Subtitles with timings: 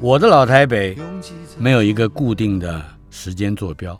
[0.00, 0.96] 我的老台北
[1.58, 3.98] 没有一个固定的时间坐标，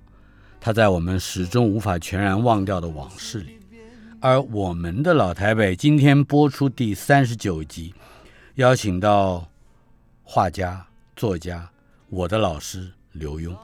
[0.61, 3.59] 它在我们始终无法全然忘掉的往事里。
[4.21, 7.95] 而我们的老台北今天播出第三十九集，
[8.57, 9.49] 邀请到
[10.23, 10.85] 画家、
[11.17, 11.71] 作家，
[12.11, 13.57] 我的老师刘墉。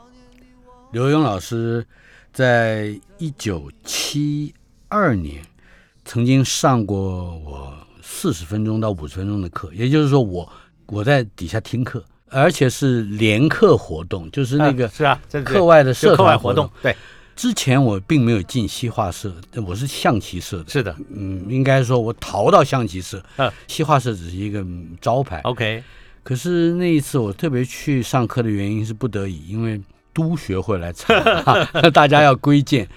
[0.93, 1.87] 刘墉老师
[2.33, 4.55] 在一九七
[4.89, 5.45] 二年
[6.05, 10.51] 曾经上过我四十分钟到五十分钟的课，也就是说我。
[10.89, 16.69] 我在底下听课，而且是联课活动，就是那个是啊，课外的社团活动。
[16.83, 16.97] 对，
[17.37, 19.35] 之前我并没有进西画社，
[19.67, 20.71] 我是象棋社的。
[20.71, 24.65] 是的，嗯，应该说我逃到象棋社，嗯，西画社只是一个
[24.99, 25.41] 招牌。
[25.43, 25.83] OK，
[26.23, 29.79] 可是那一次我特别去上课的原因是不得已，因为
[30.15, 31.15] 都学会来唱，
[31.93, 32.89] 大家要归建。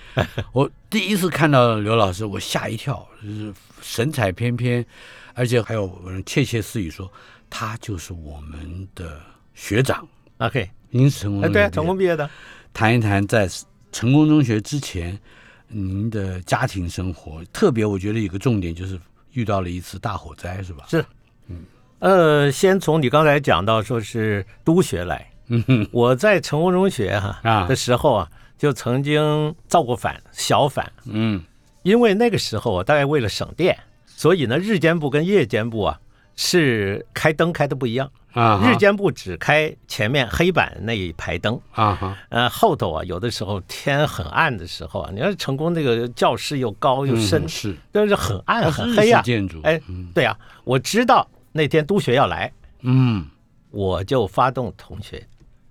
[0.54, 4.86] 我第一次看到刘老师，我吓一跳，就是神采翩翩，
[5.34, 7.12] 而且还有人窃窃私语说。
[7.52, 9.20] 他就是我们的
[9.54, 10.08] 学长
[10.38, 12.28] ，OK，您是成功，哎，对，成功毕业的。
[12.74, 13.48] 谈一谈在
[13.92, 15.20] 成功中学之前，
[15.68, 18.98] 您的家庭生活，特别我觉得有个重点就是
[19.34, 20.86] 遇到了一次大火灾，是吧？
[20.88, 21.06] 是，
[21.48, 21.58] 嗯，
[22.00, 27.68] 呃，先从你刚才讲到说是督学来，嗯哼，我在成功中学哈啊。
[27.68, 31.44] 的时候啊，就曾经造过反，小反，嗯，
[31.84, 36.00] 因为那个时候啊，大概为了省电，所以呢，日间部跟夜间部啊。
[36.44, 38.12] 是开灯开的不一样。
[38.34, 41.54] 啊，日间部只开前面黑板那一排灯。
[41.72, 49.80] 啊哈，呃后头啊有的时候天很暗的时候啊，你要成功那个教室又高又深，是，但是很暗很黑啊，建筑，哎，
[50.16, 52.52] 对啊，我知道那天督学要来，
[52.82, 53.28] 嗯，
[53.70, 55.24] 我就发动同学，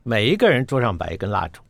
[0.04, 1.62] 每一个人桌上摆一根蜡烛，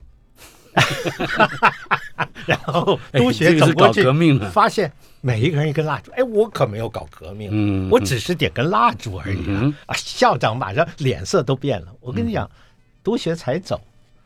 [2.47, 4.03] 然后督学走过去，
[4.53, 4.93] 发现。
[5.21, 9.75] 每一个人一根蜡烛，哎，我可没有搞革命，嗯，我只是点根蜡烛而已啊！
[9.87, 11.89] 啊，校长马上脸色都变了。
[12.01, 12.51] 我跟你讲，
[13.05, 13.81] 督学才走，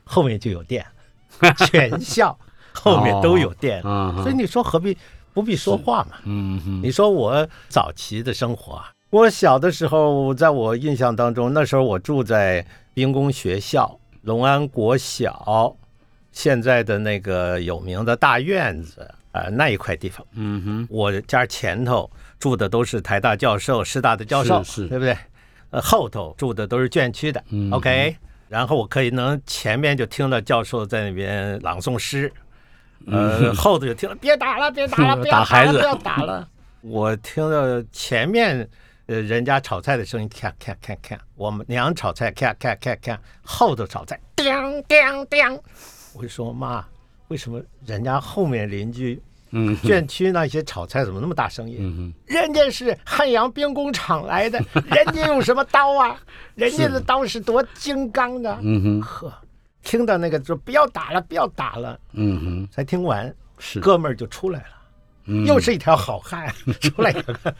[0.04, 0.86] 后面就有电，
[1.66, 2.38] 全校
[2.72, 4.96] 后面都有电，所以你说何必
[5.32, 6.18] 不必说话嘛？
[6.24, 15.74] 嗯嗯，你说我早期的生活啊，我小的时候，在我印象当中，那时候我住在兵工学校隆安国小，
[16.30, 19.12] 现在的那个有名的大院子。
[19.34, 22.08] 呃，那一块地方，嗯哼，我家前头
[22.38, 25.16] 住的都是台大教授、师大的教授，是，对不对？
[25.70, 28.16] 呃，后头住的都是卷区的，OK。
[28.48, 32.32] 然后我可以能前面就听到教授在那边朗诵诗，
[33.08, 36.48] 呃，后头就听了别打了，别打了， 不要打了，不要打了。
[36.82, 38.68] 我听到前面
[39.06, 44.46] 呃人家炒菜的声音，咔咔咔咔，我们娘炒菜，咔咔咔咔，后头炒菜，叮
[44.84, 45.60] 叮叮，
[46.12, 46.84] 我就说妈。
[47.28, 49.20] 为什么人家后面邻居，
[49.50, 51.78] 嗯，卷区那些炒菜怎么那么大声音？
[51.80, 54.58] 嗯人家是汉阳兵工厂来的，
[54.90, 56.20] 人家用什么刀啊？
[56.54, 58.58] 人家的刀是多金刚的。
[58.62, 59.32] 嗯哼，呵，
[59.82, 61.98] 听到那个说不要打了，不要打了。
[62.12, 67.54] 嗯哼，才听完，是哥们儿就出来了，又是一条好汉 出来了，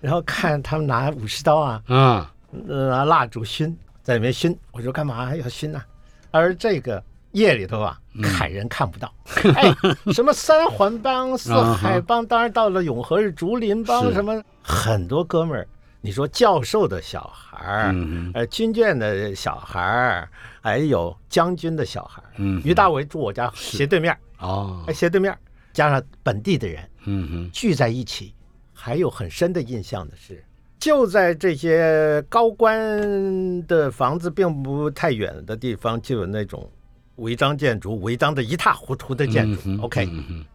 [0.00, 4.56] 然后看他们拿武士刀啊，啊，拿蜡烛熏，在里面熏。
[4.72, 5.82] 我说干嘛要熏呢？
[6.30, 7.02] 而这个。
[7.36, 9.12] 夜里头啊，砍人看不到。
[9.54, 9.74] 哎，
[10.12, 15.66] 什么三环帮、 四海帮，当然到了永和是竹林帮，什么很多哥们儿。
[16.00, 17.94] 你说教授的小孩儿，
[18.32, 20.28] 呃，军眷的小孩儿，
[20.62, 22.30] 还有将军的小孩儿。
[22.64, 25.36] 于大为住我家斜对面哦，斜对面，
[25.72, 28.32] 加上本地的人，嗯哼，聚在一起。
[28.72, 30.44] 还有很深的印象的是，
[30.78, 36.70] 就在这些高官的房子并不太远的地方，就有那种。
[37.16, 39.82] 违章建筑，违章的一塌糊涂的建筑。
[39.82, 40.08] OK，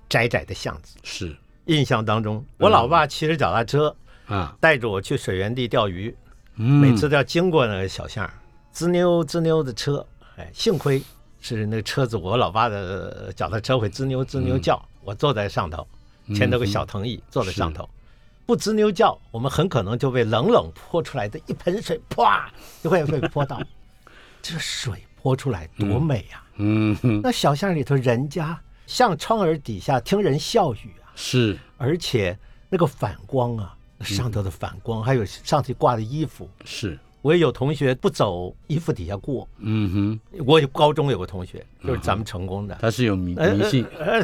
[0.10, 0.98] 窄窄的巷子。
[1.04, 1.36] 是
[1.66, 6.16] 印象当中，我老爸骑着脚踏车啊，带着我去水源地钓鱼，
[6.56, 8.30] 每次都要经过那个小巷，
[8.72, 10.06] 滋溜滋溜的车。
[10.38, 11.02] 哎，幸亏
[11.40, 15.88] 是那个车子，我老爸的脚踏车会滋溜滋溜叫，我坐在上头，
[16.36, 17.88] 牵着个小藤椅坐在上头，
[18.46, 23.62] 不吱扭叫，我们很可能就被冷冷泼出来的一盆水，啪就会被泼到。
[24.42, 26.41] 这水泼出来多美呀！
[26.62, 32.38] 嗯，那小巷里头人家像窗儿底下听人笑语啊，是，而且
[32.70, 36.98] 那个反光啊，上头的反光，还有上去挂的衣服，是。
[37.24, 44.24] 我也有同学不走衣服底下过，嗯哼，我有高中有个同学，就是咱们成功的，他是有迷迷信，呃，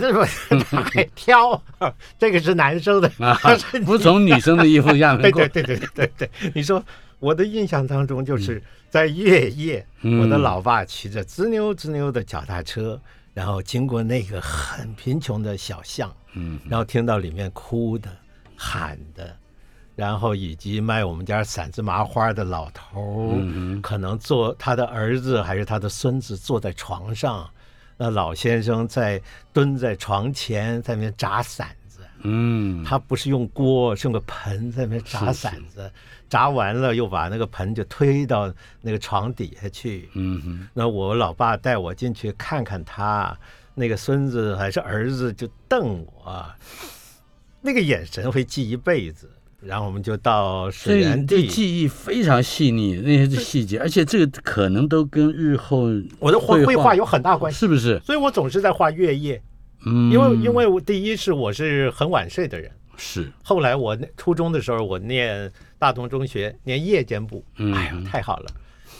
[0.83, 1.61] 还挑，
[2.17, 3.37] 这个是男生的啊，
[3.85, 6.83] 不从女生的衣服下面 过，对对对对对对，你说
[7.19, 12.99] 我的印象当中就是在月夜，我的老爸骑着吱扭吱扭的脚踏车，
[13.33, 18.09] 然后经过那个很贫穷的小巷，嗯，然后听到里面哭的、
[18.55, 19.35] 喊的。
[19.95, 27.49] 然后以及卖我们家散子麻花的老头儿，可能坐他的儿子还是他的孙子坐在床上，
[27.97, 29.19] 那老先生在
[29.51, 32.01] 蹲在床前在那边炸馓子。
[32.21, 35.91] 嗯，他不是用锅，是用个盆在那边炸馓子，
[36.29, 40.09] 炸完了又把那个盆就推到那个床底下去。
[40.13, 43.37] 嗯哼，那我老爸带我进去看看他，
[43.75, 46.45] 那个孙子还是儿子就瞪我，
[47.61, 49.29] 那个眼神会记一辈子。
[49.59, 55.87] 然后我们就到水源地，记忆非常细腻，那些细节，而且这个可能都跟日后
[56.19, 57.99] 我的绘画有很大关系，是不是？
[58.05, 59.41] 所以我总是在画月夜，
[59.83, 63.31] 嗯，因为因为我第一是我是很晚睡的人，是。
[63.43, 65.49] 后来我初中的时候，我念
[65.79, 68.51] 大同中学，念夜间部，哎呀，太好了，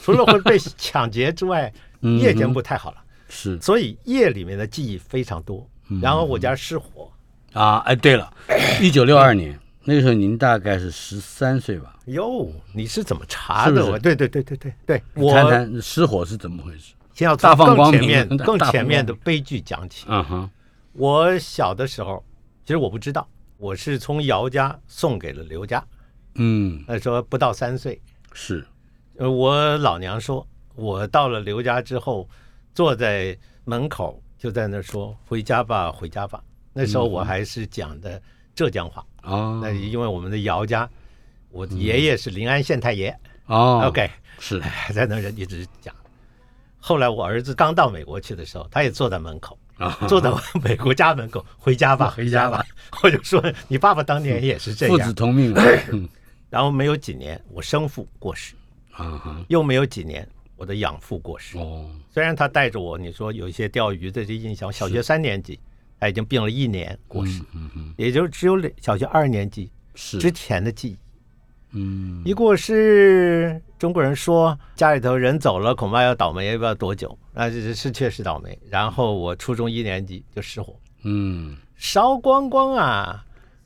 [0.02, 1.72] 除了会被抢劫之外，
[2.22, 2.98] 夜间部太好了，
[3.28, 3.60] 是。
[3.60, 5.68] 所以夜里面的记忆非常多。
[6.02, 7.10] 然后我家失火
[7.54, 8.32] 啊，哎，对了，
[8.82, 9.58] 一九六二年。
[9.90, 11.98] 那个时候您大概是十三岁吧？
[12.08, 13.98] 哟，你是怎么查的？
[14.00, 16.94] 对对对对对对，我谈谈失火是怎么回事？
[17.14, 20.06] 先要 大放光明，更前面的悲剧讲起。
[20.10, 20.50] 嗯哼，
[20.92, 22.22] 我小的时候，
[22.66, 23.26] 其实我不知道，
[23.58, 25.86] 我是从姚家送给了刘家。
[26.36, 28.02] 嗯，那说不到三岁
[28.34, 28.66] 是，
[29.18, 30.46] 呃，我老娘说，
[30.76, 32.28] 我到了刘家之后，
[32.74, 36.44] 坐在门口就在那说：“回家吧，回家吧。”
[36.74, 38.22] 那时候我还是讲的。
[38.58, 40.90] 浙江话啊，那因为我们的姚家，
[41.52, 43.16] 我爷爷是临安县太爷
[43.46, 43.84] 哦。
[43.86, 44.60] OK，是
[44.96, 45.94] 在那人一直讲。
[46.80, 49.56] 后来我儿子刚到美国去的时候，他也坐在门口，
[50.08, 50.32] 坐在
[50.64, 52.66] 美国家门口，回家吧，回家吧。
[53.04, 55.54] 我就说，你爸爸当年也是这样，父子同命。
[56.50, 58.56] 然后没有几年，我生父过世
[58.92, 61.58] 啊，又没有几年，我的养父过世。
[61.58, 65.60] 哦，虽然他带着我，你说有一些钓鱼的这印象，小学三年级。
[66.00, 67.42] 他已经病了一年过世，
[67.96, 70.98] 也就只有小学二年级之前的记忆。
[71.72, 77.18] 嗯，一过世，中国人说家里头人走了，恐怕要倒霉，也不知道多久。
[77.38, 78.58] 啊，这是确实倒霉。
[78.70, 83.24] 然后我初中一年级就失火，嗯，烧光光啊！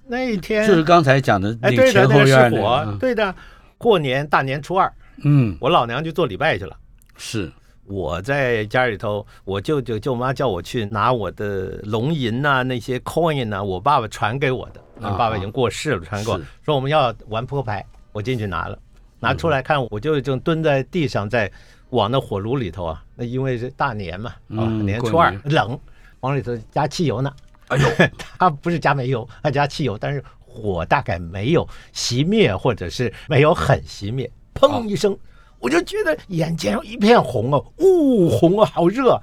[0.08, 3.34] 那一天就是刚才讲的，哎，对的，那失火，对的。
[3.78, 4.92] 过年大年初二，
[5.24, 6.78] 嗯，我老娘就做礼拜去了，
[7.18, 7.52] 是。
[7.88, 14.82] 我在家里头，我舅舅舅妈叫我去拿我的龙银呐，那些 coin 呐，我爸爸传给我的。
[14.96, 18.78] 我爸爸已经过世了，传给我，说我们要玩扑克牌，我进去拿了，
[19.20, 21.52] 拿出来看，我就正蹲在地上，在
[21.92, 25.80] 往那火炉里头啊，那因为是大年嘛，啊，年初二冷，
[26.20, 27.32] 往里头加汽油呢。
[27.68, 27.88] 哎呦，
[28.38, 35.18] 他不是加煤油，他加汽油，但是火大概没有熄灭，或者是没有很熄灭，砰一声。
[35.60, 39.22] 我就觉得眼前一片红哦，呜红啊，好热，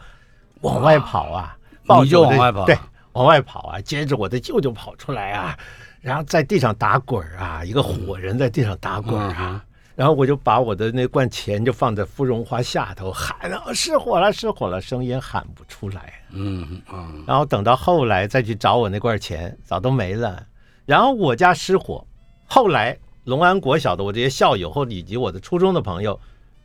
[0.61, 1.59] 往外跑啊，
[2.03, 2.79] 你就往外跑，对，
[3.13, 5.59] 往外跑啊，接着我的舅舅跑出来啊，
[6.01, 9.65] 然后在地上打滚啊，一个火人在地上打滚啊，
[9.99, 20.47] 然后我就把我的那罐钱就放在芙蓉花下头喊了，失火了，失火了，声音喊不出来，嗯嗯，然后等到后来再去找我那罐钱，早都没了，
[20.87, 22.07] 然后我家失火，
[22.47, 22.97] 后来。
[23.25, 26.19] 龙安国小的我这些校友或以及我的初中的朋友，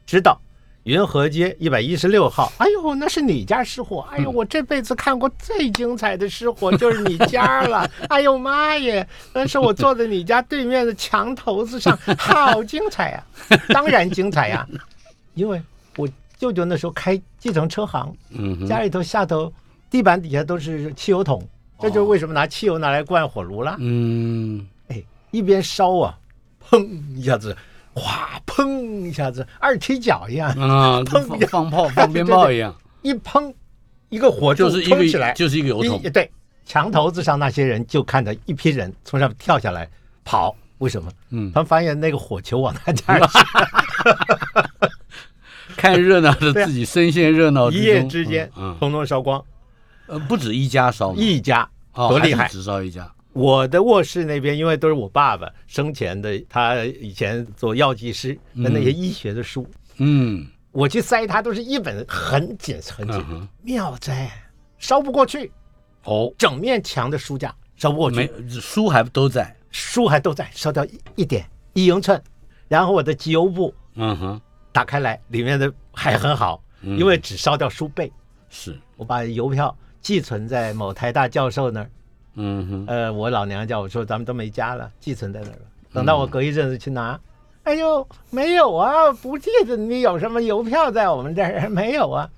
[0.05, 0.39] 知道
[0.83, 2.51] 云河街一百一十六号。
[2.57, 4.05] 哎呦，那是你家失火！
[4.11, 7.89] 哎呦，我这辈子看过最精彩的失火 就是你家了！
[8.09, 13.23] 哎呦妈耶，那是我坐在你家对面的墙头子上，好精彩呀！
[13.73, 14.67] 当然精彩呀，
[15.35, 15.61] 因为
[15.95, 19.51] 我舅舅那时候开计程车行，嗯，家里头下头
[19.89, 21.41] 地板底下都是汽油桶，
[21.79, 23.77] 这就是为什么拿汽油拿来灌火炉了。
[23.79, 26.17] 嗯，哎，一边烧啊。
[26.69, 26.81] 砰
[27.13, 27.55] 一下子，
[27.95, 28.29] 哗！
[28.45, 31.01] 砰一下子，二踢脚一样啊！
[31.01, 33.51] 砰，放炮， 放鞭炮一样，一砰，
[34.09, 35.99] 一个火就冲起来，就是一个油桶。
[36.11, 36.29] 对，
[36.65, 39.89] 墙头子上那些人就看到一批人从上面跳下来
[40.23, 41.11] 跑，为什么？
[41.31, 43.39] 嗯，他们发现那个火球往他家去，
[45.75, 49.43] 看热闹的 自己身陷热闹，一夜之间，嗯，通通烧光。
[50.05, 53.09] 呃，不止一家烧，一家多厉害，只烧一家。
[53.33, 64.31] 我的卧室那边，因为都是我爸爸生前的，他以前做药剂师的那些医学的书，嗯，我去塞他都是一本很紧很紧，妙哉，
[64.77, 65.51] 烧不过去，
[66.03, 72.21] 哦，整面墙的书架烧不过去，书还都在，书还都在，烧掉一一点一英寸，
[72.67, 78.11] 然后我的集邮簿，嗯哼，打开来里面的还很好，因为只烧掉书背，
[78.49, 78.79] 是。
[78.95, 81.89] 我把邮票寄存在某台大教授那儿。
[82.35, 85.61] 嗯哼，呃，我老娘叫我说咱们都没家了，寄存在那儿了。
[85.93, 87.19] 等到我隔一阵子去拿，
[87.63, 92.29] 哎呦，没有啊，不记得你有什么邮票在我们这儿没有啊。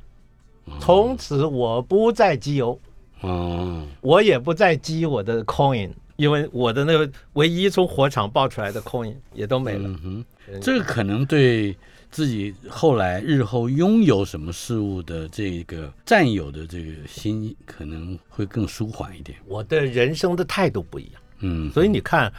[0.79, 2.79] 从此我不再集邮，
[3.23, 9.87] 嗯，我也不再积我的 coin，因为我的那个唯一从火场爆出来的 coin 也都没了。
[9.87, 11.75] 嗯哼，这个可能对。
[12.15, 19.37] 自己后来日后拥有什么事物的这个占有的这个心可能会更舒缓一点。
[19.45, 22.31] 我的人生的态度不一样，嗯，所以你看，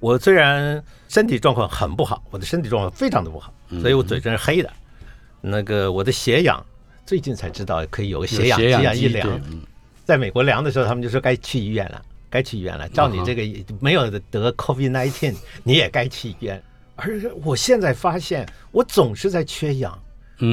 [0.00, 4.72] 我虽然身体状况很不好，我的身体状况非常的不好，所以我嘴唇是黑的。
[5.42, 6.64] 那个我的血氧
[7.04, 9.38] 最近才知道可以有个血氧血氧一量，
[10.06, 12.88] 在美国量的时候，他们就说该去医院了，该去医院了。
[12.88, 13.42] 照你这个
[13.78, 16.62] 没有得 COVID nineteen，你也该去医院。
[16.98, 19.96] 而我现在发现，我总是在缺氧，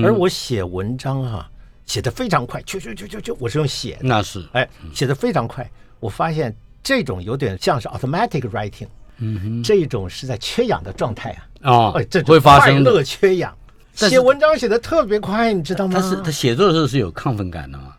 [0.04, 1.50] 而我写文章啊，
[1.88, 5.68] 写的非常快，就就就就就，我是用写，那是，哎，写的非常快。
[6.00, 8.88] 我发现这种有点像是 automatic writing，
[9.18, 13.58] 嗯哼，这种是在缺氧的状态啊，啊，哎，这会发生乐缺氧，
[13.96, 16.00] 写文章写的特别快，你知道吗？
[16.00, 17.96] 他是他写作的时候是有亢奋感的吗？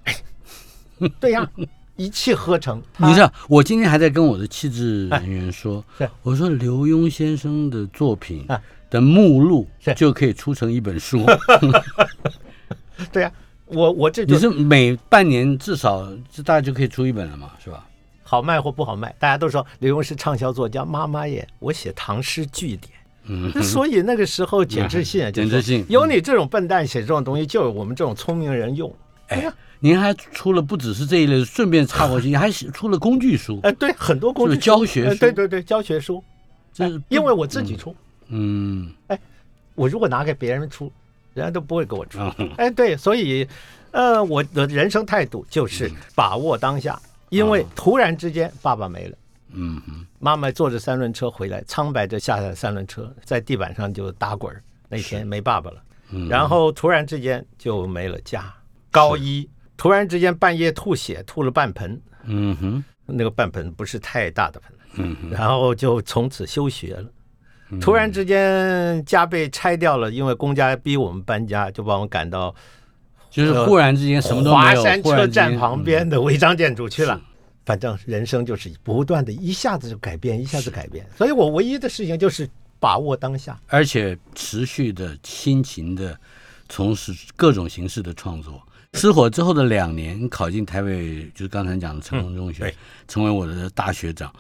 [1.19, 1.51] 对呀。
[1.97, 5.83] 一气呵成，你知道，我今天还在跟我的气质人员说，
[6.23, 8.47] 我说刘墉先生的作品
[8.91, 11.25] 的目录就可以出成一本书。
[13.11, 13.33] 对呀，
[13.65, 17.87] 我我这你是每半年至少这大家就可以出一本了嘛，是吧？
[18.23, 20.85] 好卖或不好卖，大家都说刘墉是畅销作家。
[20.85, 22.93] 妈妈耶，我写唐诗句点，
[23.25, 28.95] 嗯，所以那个时候简直信啊， 简直信，有你这种笨蛋写这种东西，就有我们这种聪明人用。
[29.29, 29.55] 哎呀。
[29.79, 33.61] 您还出了不只是这一类，顺便插过去，你还出了工具书。
[33.63, 35.19] 哎，对，很多工具教学书。
[35.21, 36.25] 对对对，教学书。
[36.73, 37.95] 这是因为我自己出。
[38.29, 38.91] 嗯。
[39.09, 39.19] 哎，
[39.75, 40.91] 我如果拿给别人出，
[41.35, 42.19] 人家都不会给我出。
[42.57, 43.47] 哎，对，所以，
[43.91, 49.19] 呃，我的人生态度就是把握当下，因为突然之间爸爸没了。
[49.53, 50.07] 嗯哼。
[50.19, 54.51] 妈妈坐着三轮车回来，苍白着下三轮车，在地板上就打滚
[54.89, 55.83] 那天没爸爸了。
[56.13, 56.31] 嗯。
[56.31, 58.51] 然后突然之间就没了家。
[58.97, 59.49] 高一。
[59.77, 67.11] 突然之间半夜吐血，吐了半盆，嗯哼，那个半盆不是太大的盆，嗯哼，然后就从此休学了。
[67.79, 72.55] 突然之间家被拆掉了，因为公家逼我们搬家，就把我们赶到，
[73.29, 77.21] 就是忽然之间什么都没有，华山车站旁边的违章建筑去了。
[77.67, 81.05] 反正人生就是不断的一下子就改变，一下子改变。
[81.19, 82.49] 所以我唯一的事情就是
[82.81, 86.19] 把握当下，而且持续的辛勤的
[86.69, 88.63] 从事各种形式的创作。
[88.97, 92.75] 失火之后的两年，考进台北，就是刚才讲的成功中学，
[93.07, 94.33] 成为我的大学长。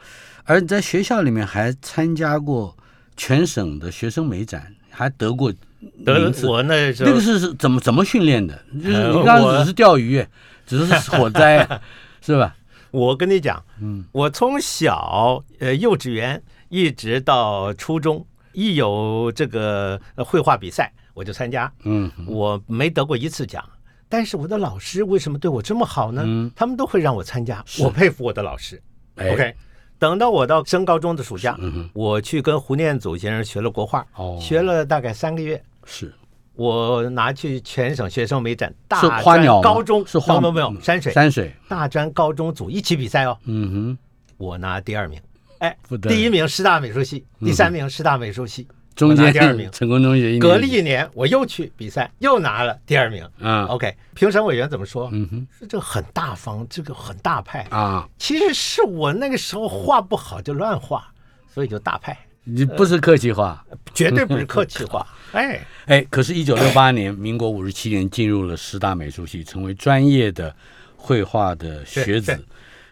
[0.44, 2.74] 而在学校里面还参加过
[3.16, 6.46] 全省的学生美展，还得过名次。
[6.48, 8.58] 我那那个是是怎么怎么训练的？
[8.82, 10.24] 就是你刚刚只是钓鱼，
[10.66, 11.68] 只是火灾，
[12.22, 12.56] 是吧？
[12.92, 21.70] 我跟你讲，嗯，我从小呃幼稚园一直到初中，一有这个绘画比赛我就参加。
[21.84, 23.62] 嗯，我没得过一次奖。
[24.08, 26.50] 但是我的老师为什么对我这么好呢？
[26.54, 28.80] 他们都会让我参加，我佩服我的老师。
[29.18, 29.54] OK，
[29.98, 31.58] 等到我到升高中的暑假，
[31.92, 34.06] 我去跟胡念祖先生学了国画，
[34.40, 35.60] 学了大概三个月。
[35.84, 36.14] 是，
[36.54, 40.06] 我拿去全省学生美展大专高中。
[40.06, 41.12] 是花没有没有山水。
[41.12, 41.52] 山水。
[41.68, 43.36] 大专高中组一起比赛哦。
[43.44, 43.98] 嗯哼，
[44.36, 45.20] 我拿第二名，
[45.58, 48.68] 哎，第一名师大美术系，第三名师大美术系。
[48.96, 53.28] 中间第二名， 成功中学隔了一年，我又去比赛，又拿了第二名。
[53.38, 55.08] 嗯，OK，评审委员怎么说？
[55.12, 58.08] 嗯哼，说这个很大方，这个很大派啊。
[58.18, 61.06] 其实是我那个时候画不好就乱画，
[61.52, 62.18] 所以就大派。
[62.48, 65.06] 你不是客气话，绝对不是客气话。
[65.32, 70.54] 哎哎，可是，一九六八年，民国五十七年进入了师大美术系，成为专业的
[70.96, 72.38] 绘画的学子。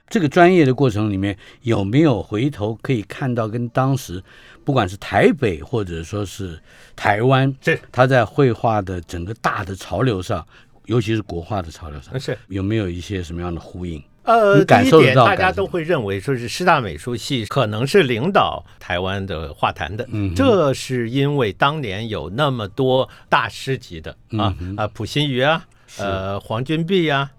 [0.08, 4.23] 这个专业的过程里面，有没有回头可以看到跟当时？
[4.64, 6.58] 不管是台北或者说是
[6.96, 10.46] 台湾，是他在绘画的整个大的潮流上，
[10.87, 14.02] 尤其是国画的潮流上，是有没有一些什么样的呼应？
[14.23, 25.66] 呃，第一点，大家都会认为说是师大美术系可能是领导台湾的画坛的，嗯，这是因为当年有那么多大师级的啊啊，普心瑜啊，
[25.99, 27.30] 呃，黄君璧啊。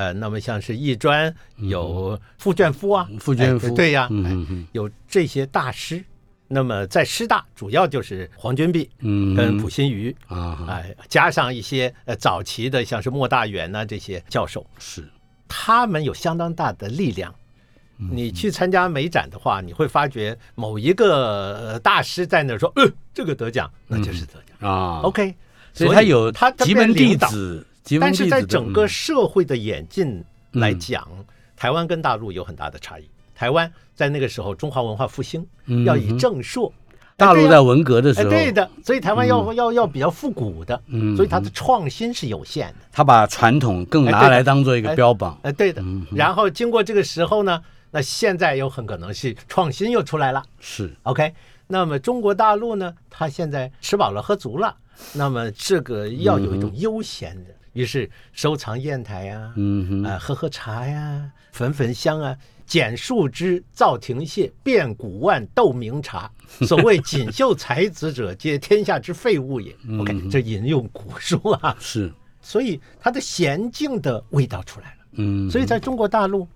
[0.00, 3.74] 呃，那么像是艺专有傅卷夫啊，傅卷夫。
[3.74, 4.08] 对呀，
[4.72, 6.02] 有这些大师。
[6.48, 15.06] 那么在师大主要就是黄君璧，嗯，跟溥心瑜啊，哎，加上一些呃早期的像是莫大元呐这些教授，是。
[15.46, 17.34] 他们有相当大的力量。
[17.98, 24.70] 你去参加美展的话，你会发觉某一个大师在那说，呃，这个得奖，那就是得奖。
[24.70, 25.02] 啊。
[25.02, 25.34] OK，
[25.74, 27.66] 所以他有他几门弟子，
[28.00, 31.06] 但是在整个社会的演进来讲，
[31.56, 33.08] 台湾跟大陆有很大的差异。
[33.34, 35.46] 台湾在那个时候，中华文化复兴
[35.86, 36.70] 要以正朔；
[37.16, 40.80] 大陆在文革的时候，对的，所以台湾要要要比较复古的，
[41.16, 42.86] 所以它的创新是有限的。
[42.92, 45.82] 他把传统更拿来当做一个标榜，哎，对的。
[46.12, 50.94] 然后经过这个时候呢，那现在有很可能是创新又出来了，是。
[51.04, 51.32] OK。
[51.72, 54.76] 那么中国大陆呢，他现在吃饱了喝足了，
[55.12, 62.36] 那么这个要有一种悠闲的，于是收藏砚台呀，嗯啊，喝喝茶呀，焚焚香啊。
[62.66, 66.30] 剪树枝，造亭榭，变古万，斗名茶。
[66.64, 69.74] 所谓锦绣才子者，皆天下之废物也。
[69.98, 72.12] OK，这引用古书啊，是。
[72.40, 74.96] 所以它的娴静的味道出来了。
[75.14, 76.46] 嗯，所以在中国大陆，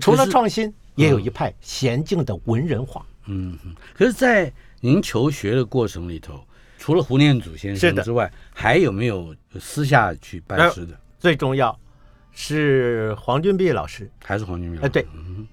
[0.00, 3.04] 除了创新，也有一派娴静的文人画。
[3.26, 3.58] 嗯，
[3.94, 6.40] 可是，在您求学的过程里头，
[6.78, 10.98] 除了胡念祖先生之外，还有没有私下去拜师的？
[11.18, 11.78] 最重要。
[12.40, 14.80] 是黄君璧老师，还是黄君璧？
[14.80, 15.04] 哎，对，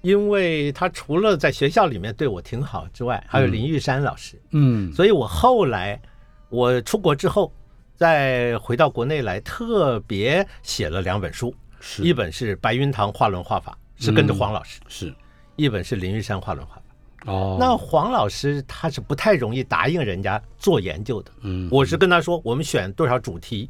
[0.02, 6.00] 因为他除了在学校里面对我挺好之外，还有林玉山老师，嗯，所以我后来
[6.48, 7.52] 我出国之后，
[7.96, 11.52] 再回到国内来，特别写了两本书，
[11.98, 15.12] 一本是《白云堂画论画法》，是跟着黄老师，是
[15.56, 16.82] 一本是林玉山画论画法。
[17.26, 23.68] 哦，那黄老师他是不太容易答应人家做研究的，嗯，我是跟他说，我们选多少主题。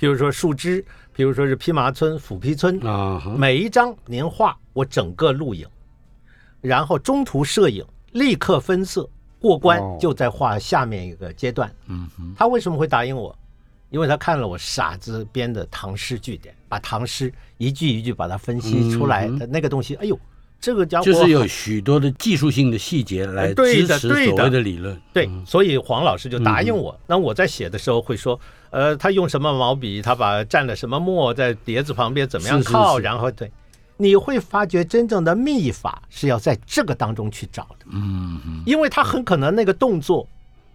[0.00, 5.66] 比如说树枝，比如说是披麻村、斧劈村啊，每一张您画我整个录影，
[6.60, 9.10] 然后中途摄影，立刻分色
[9.40, 11.68] 过关，就在画下面一个阶段。
[11.88, 13.36] 嗯哼，他为什么会答应我？
[13.90, 20.16] 因为他看了我傻子编的唐诗句点，把唐诗一句一句把它分析出来的那个东西，哎呦。
[20.60, 26.98] 这个家伙就是有许多的技术性的细节来支持所谓的理论，对，所以黄老师就答应我。
[27.06, 28.38] 那我在写的时候会说，
[28.70, 33.50] 呃，他用什么毛笔，他把蘸了什么墨在碟子旁边怎么样靠，然后对，
[33.96, 40.28] 你会发觉真正的秘法是要在这个当中去找的，嗯，因为他很可能那个动作。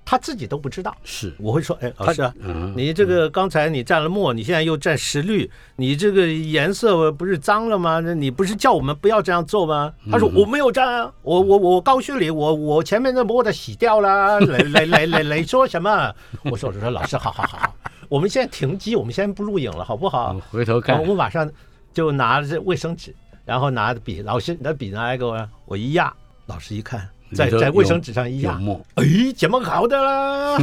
[0.05, 2.29] 他自己都不知道，是我会说，哎，老师，
[2.75, 7.99] 你这个刚才你蘸了墨，你现在又蘸石绿，你这个颜色不是脏了吗？
[8.01, 9.93] 那你不是叫我们不要这样做吗？
[10.11, 16.13] 他说我没有蘸啊，我我我高训里，我我前面的墨的洗掉了， 来来来来来说什么？
[16.43, 17.75] 我说我说老师，好好好，
[18.09, 20.39] 我们现在停机，我们先不录影了，好不好？
[20.51, 21.49] 回头看，我马上
[21.93, 26.13] 就拿着卫生纸，然后拿着笔，老师你的笔拿来给我，我一压，
[26.47, 27.09] 老师一看。
[27.33, 28.59] 在在卫生纸上一压，
[28.95, 29.03] 哎，
[29.35, 30.57] 怎么搞的啦？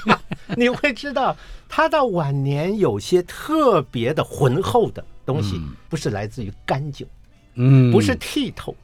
[0.56, 1.36] 你会知道，
[1.68, 7.06] 他到晚年有些特别的浑厚的东西，不是来自于干净，
[7.54, 8.74] 嗯，不是剔透，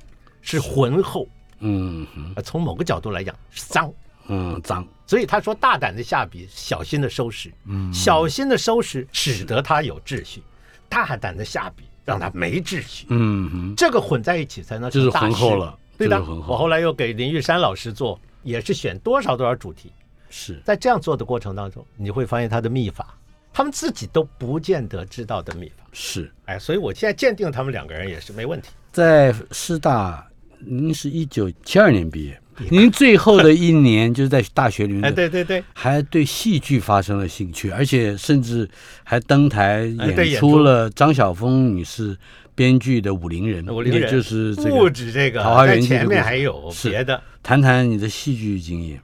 [0.43, 1.27] 是浑厚，
[1.61, 2.07] 嗯，
[2.45, 3.93] 从某个角度来讲是脏，
[4.29, 4.87] 嗯，脏。
[5.09, 10.43] 所以他说，大胆的下笔，小心的收拾，嗯，小心的收拾使得他有秩序，
[10.89, 15.77] 大胆的下笔让他没秩序，嗯，这个混在一起才能就是浑厚了。
[15.97, 19.91] 对的，我后来又给林玉山老师做，也是选多少多少主题。
[20.29, 23.17] 是在这样做的过程当中，你会发现他的秘法，
[23.53, 25.85] 他们自己都不见得知道的秘法。
[25.93, 28.71] 是，哎，所以我现在鉴定他们两个人也是没问题。
[28.91, 30.27] 在师大，
[30.59, 38.69] 您是一九七二年毕业，您最后的一年就是在大学里面，哎，对对对，还对戏剧发生了兴趣，而且甚至
[39.05, 42.19] 还登台演出了张晓峰女士。
[42.57, 47.23] 编剧的武陵人，也就是不止这个，在前面还有别的。
[47.43, 49.01] 谈谈你的戏剧经验。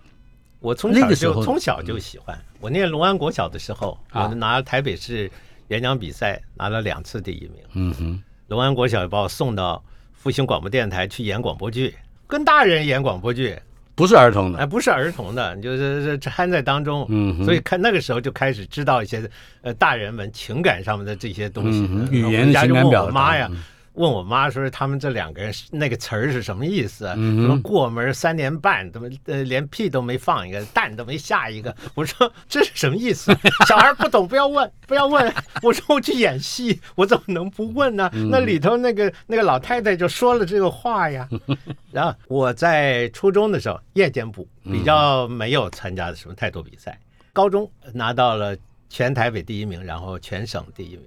[0.59, 2.37] 我从小就从小就喜欢。
[2.61, 5.31] 我念龙安国小的时候，我拿台北市
[5.69, 7.55] 演讲比赛拿了两次第一名。
[7.75, 11.95] 嗯哼，龙安国小把我送到复兴广播电台去演广播剧，
[12.27, 13.59] 跟大人演广播剧。
[13.95, 19.29] 不是儿童的，哎，不是儿童的，就是掺在当中，嗯，所以看那个时候就开始知道一些
[19.61, 23.51] 呃大人们情感上面的这些东西，语言的情感表达。
[23.95, 27.05] 问我妈说他们这两个人那个词儿是什么意思？
[27.07, 31.75] 什么过门三年半，怎么呃连屁都没放一个，蛋都没下一个？
[31.95, 33.37] 我说这是什么意思？
[33.67, 35.33] 小孩不懂不要问，不要问。
[35.63, 38.11] 我说我去演戏，我怎么能不问呢？
[38.31, 41.29] 那里头那个那个老太太就说了这个话呀。
[41.93, 46.99] 然后我在初中的时候夜间部比较没有参加什么太多比赛，
[47.35, 48.57] 高中拿到了
[48.89, 51.05] 全台北第一名，然后全省第一名，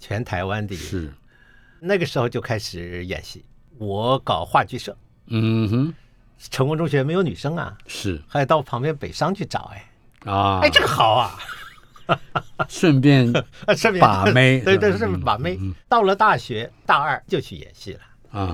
[0.00, 0.78] 全台湾第一。
[0.78, 1.12] 是。
[1.80, 3.44] 那个时候就开始演戏。
[3.78, 5.94] 我搞话剧社，嗯哼，
[6.50, 9.90] 成功中学没有女生啊，是，还到旁边北商去找，哎，
[10.30, 11.38] 啊，哎，这个好啊，
[12.68, 13.30] 顺便
[13.76, 15.58] 顺便把妹， 对对，顺便把妹。
[15.88, 18.46] 到了大学大二就去演戏了，啊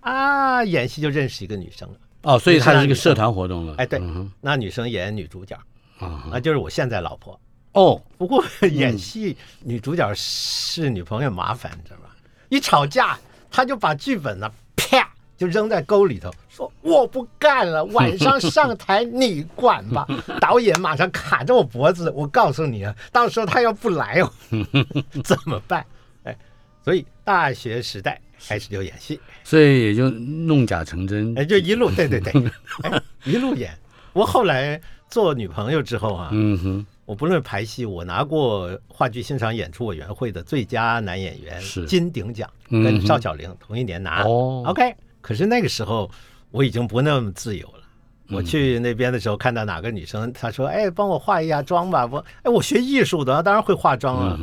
[0.00, 4.00] 哈，啊，演戏就认识一个女生了，哦，所以她是一个社团活动了，哎，对，
[4.40, 5.54] 那女生演女主角，
[5.98, 7.38] 啊，那就是我现在老婆，
[7.72, 12.09] 哦，不过演戏女主角是女朋友麻烦，你知道吧？
[12.50, 13.18] 一吵架，
[13.50, 14.50] 他就把剧本呢。
[14.76, 15.08] 啪！
[15.38, 20.06] 就扔在沟里头，说我不干了，晚上上台你管吧。
[20.38, 24.30] 导演马上卡着我脖子，我告诉你啊，到时候他要不来哦，
[25.24, 25.82] 怎么办？
[26.24, 26.36] 哎，
[26.84, 32.32] 所以大学时代开始就演戏，所以也就弄假成真，哎，就一路对对对，
[32.84, 33.72] 哎，一路演。
[34.12, 36.86] 我后来做女朋友之后啊，嗯哼。
[37.10, 44.22] 我不论排戏，我拿过话剧欣赏演出委员会的最佳男演员金鼎奖，跟赵小玲同一年拿。
[44.22, 46.08] OK，可是那个时候
[46.52, 47.82] 我已经不那么自由了。
[48.28, 54.38] 我去那边的时候，看到哪个女生，她说：“哎，帮我化一下妆吧。”我哎，我学艺术的，当然会化妆啊。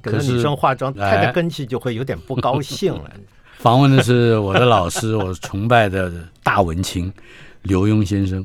[0.00, 3.10] 可是女生化妆，她的根气就会有点不高 兴了。
[3.58, 6.10] 访问的是我的老师，我崇拜的
[6.42, 7.12] 大文青
[7.60, 8.42] 刘墉先生。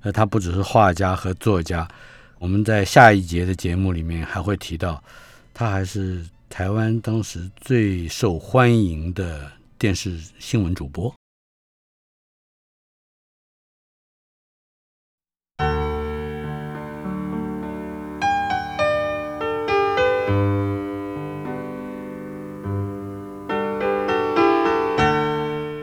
[0.00, 1.86] 呃，他不只是画家和作家。
[2.40, 5.02] 我们在下一节的节目里面还会提到，
[5.52, 11.12] 他还是台湾当时最受欢迎的电视新闻主播。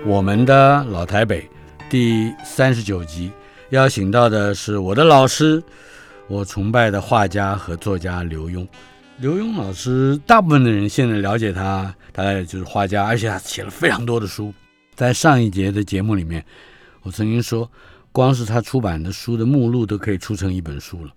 [0.07, 1.49] 我们的老台北
[1.89, 3.29] 第三十九集
[3.71, 5.61] 邀请到的是我的老师。
[6.27, 8.67] 我崇拜的画家和作家刘墉，
[9.19, 14.51] 刘墉老师，大部分的人现在了解他，大概就是画家，而且他写了非常多的书。
[14.95, 16.43] 在上一节的节目里面，
[17.03, 17.69] 我曾经说，
[18.11, 21.11] 光是他出版的书的目录都可以出成一本书了。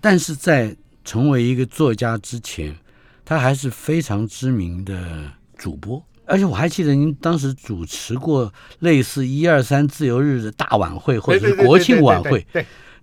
[0.00, 2.76] 但是在成为一个作家之前，
[3.24, 5.24] 他还是非常知名的
[5.56, 12.46] 主播，而且我还记得您当时主持过类似一二三自由日的大晚会，或者是国庆晚会。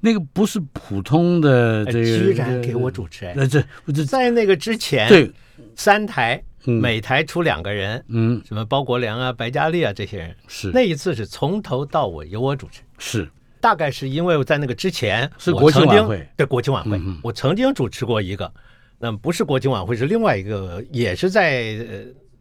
[0.05, 3.63] 那个不是普通的这个，居然给我主持，那这
[3.95, 5.31] 这在那个之前，对。
[5.75, 10.71] 三台每台出两个人，嗯，什么包国良啊、白嘉丽啊这些人，是。
[10.73, 13.29] 那一次是从头到尾由我主持，是。
[13.61, 18.51] 大概是因为在那个之前是国庆晚会，对国庆晚会，我曾经主持过一个，
[18.99, 21.77] 那不是国庆晚会，是另外一个，也是在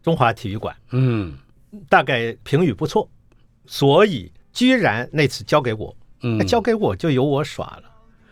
[0.01, 1.33] 中华体育馆，嗯，
[1.87, 3.09] 大概评语不错，
[3.65, 5.95] 所以居然那次交给我。
[6.23, 7.83] 嗯，交给我就由我耍了，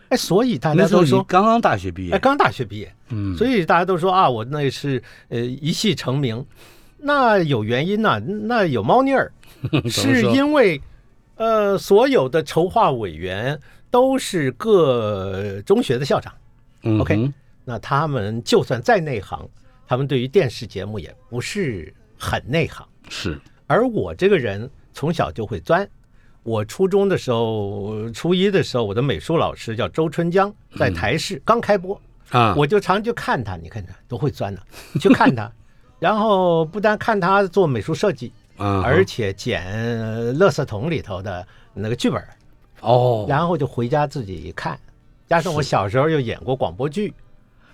[0.08, 6.44] 哎，所以大家都说刚刚大学毕业，哎，刚大学毕业，嗯，所以大家都说啊，我那是呃一戏成名，
[6.98, 9.30] 那有原因呐，那有猫腻儿，
[9.88, 10.80] 是因为
[11.36, 13.58] 呃所有的筹划委员
[13.90, 16.32] 都是各中学的校长
[16.98, 17.30] ，OK，
[17.64, 19.46] 那他们就算再内行，
[19.86, 25.86] 他们对于电视节目也不是很内行，是，而我这个人从小就会钻。
[26.42, 32.00] 我初中的时候，初一的时候，我的美术老师叫周春江，在台视刚开播
[32.30, 34.60] 啊，我就常去看他，你看他都会钻的，
[35.00, 35.50] 去看他，
[36.00, 39.64] 然后不但看他做美术设计，而且捡
[40.36, 42.20] 垃圾桶里头的那个剧本，
[42.80, 44.78] 哦，然后就回家自己看，
[45.28, 47.14] 加上我小时候又演过广播剧。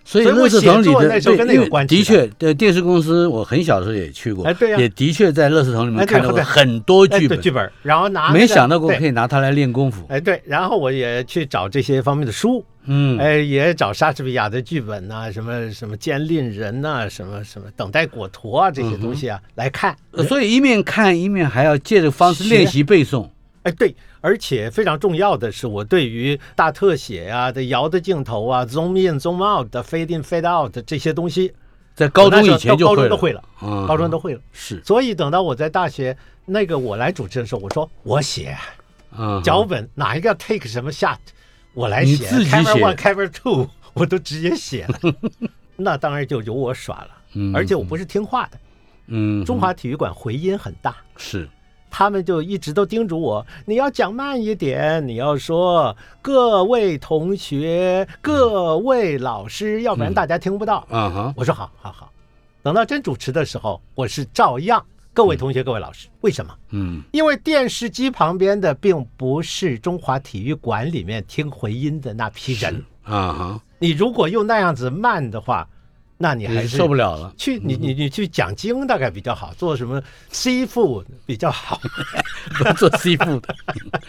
[0.08, 19.94] 所以乐视桶里的对，的确，对电视公司，我很小的时候也去过，哎，对呀，也的确在乐视桶里面看到过很多剧本，剧本，然后拿，没想到过可以拿它来练功夫，哎，对，然后我也去找这些方面的书，嗯，哎，也找莎士比亚的剧本呐，什么什么监令人呐，什么什么等待果陀啊这些东西啊来看，
[20.26, 23.28] 所以一面看一面还要借着方式练习背诵。
[23.68, 31.52] 哎，对，而且非常重要的是，我对于大特写啊、的摇的镜头啊、zoom in、zoom out、的 fade in、fade out 这些东西，
[31.94, 34.40] 在高中以前就高中都会了，嗯，高中都会了。
[34.52, 38.56] 是，所以等到我在大学那个我来主持的时候，我说我写，
[39.18, 41.18] 嗯，脚本哪一个 take 什么 shot，
[41.74, 44.98] 我来写，cover one，cover two， 我都直接写了。
[45.76, 48.58] 那当然就由我耍了，嗯，而且我不是听话的，
[49.08, 51.46] 嗯，中华体育馆回音很大，是。
[51.90, 60.86] 他们就一直都叮嘱我，你要讲慢一点，你要说各位同学、各位老师，要不然大家听不到。
[60.90, 62.12] 啊哈，我说好，好，好。
[62.62, 66.08] 等到真主持的时候，我是照样各位同学、各位老师。
[66.20, 66.54] 为什么？
[66.70, 73.60] 嗯，因为电视机旁边的并不是中华体育馆里面听回音的那批人啊哈。
[73.78, 75.66] 你如果用那样子慢的话，
[76.20, 77.32] 那你还是受不了了。
[77.36, 81.80] 去你你你去讲经大概比较好，做什么 C 副比较好，
[82.76, 83.54] 做 C 副的。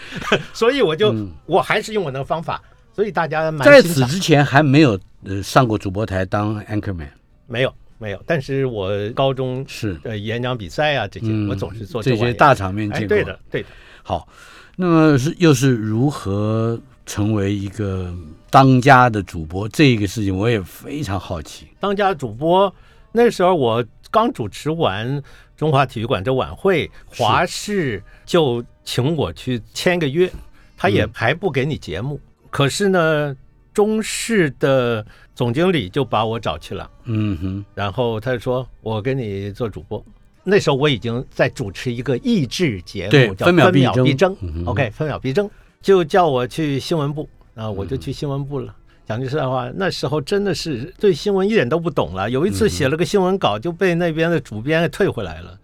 [0.51, 2.61] 所以我就我还是用我那个方法。
[2.91, 7.07] 所以大家在此之前还没有呃上过主播台当 anchorman，
[7.47, 8.21] 没有没有。
[8.25, 13.07] 但是我高中是呃演讲比赛啊这些，我总是做这些大场面见过。
[13.07, 13.69] 对的对的。
[14.03, 14.27] 好，
[14.75, 16.77] 那么是又是如何
[17.09, 18.13] 成为一个
[18.51, 19.67] 当家的主播？
[19.69, 21.67] 这个事情我也非常好奇。
[21.79, 22.71] 当家主播
[23.11, 25.19] 那时候我刚主持完
[25.57, 30.31] 中华体育馆这晚会，华视就请我去签个约，
[30.77, 32.21] 他也还不给你节目。
[32.51, 33.35] 可是呢，
[33.73, 40.03] 中视的总经理就把我找去了，嗯哼，然后他就说：“我给你做主播。”
[40.45, 43.71] 那时候我已经在主持一个益智节目，叫《分秒
[44.03, 44.35] 必争》。
[44.65, 45.49] OK，分秒必争，
[45.81, 48.75] 就叫我去新闻部啊，我就去新闻部了。
[49.07, 52.29] 讲句实在话，那时候真的是对新闻一点都不懂了。
[52.29, 55.57] 有一次写了个新闻稿，就被那边的主编给退回来了。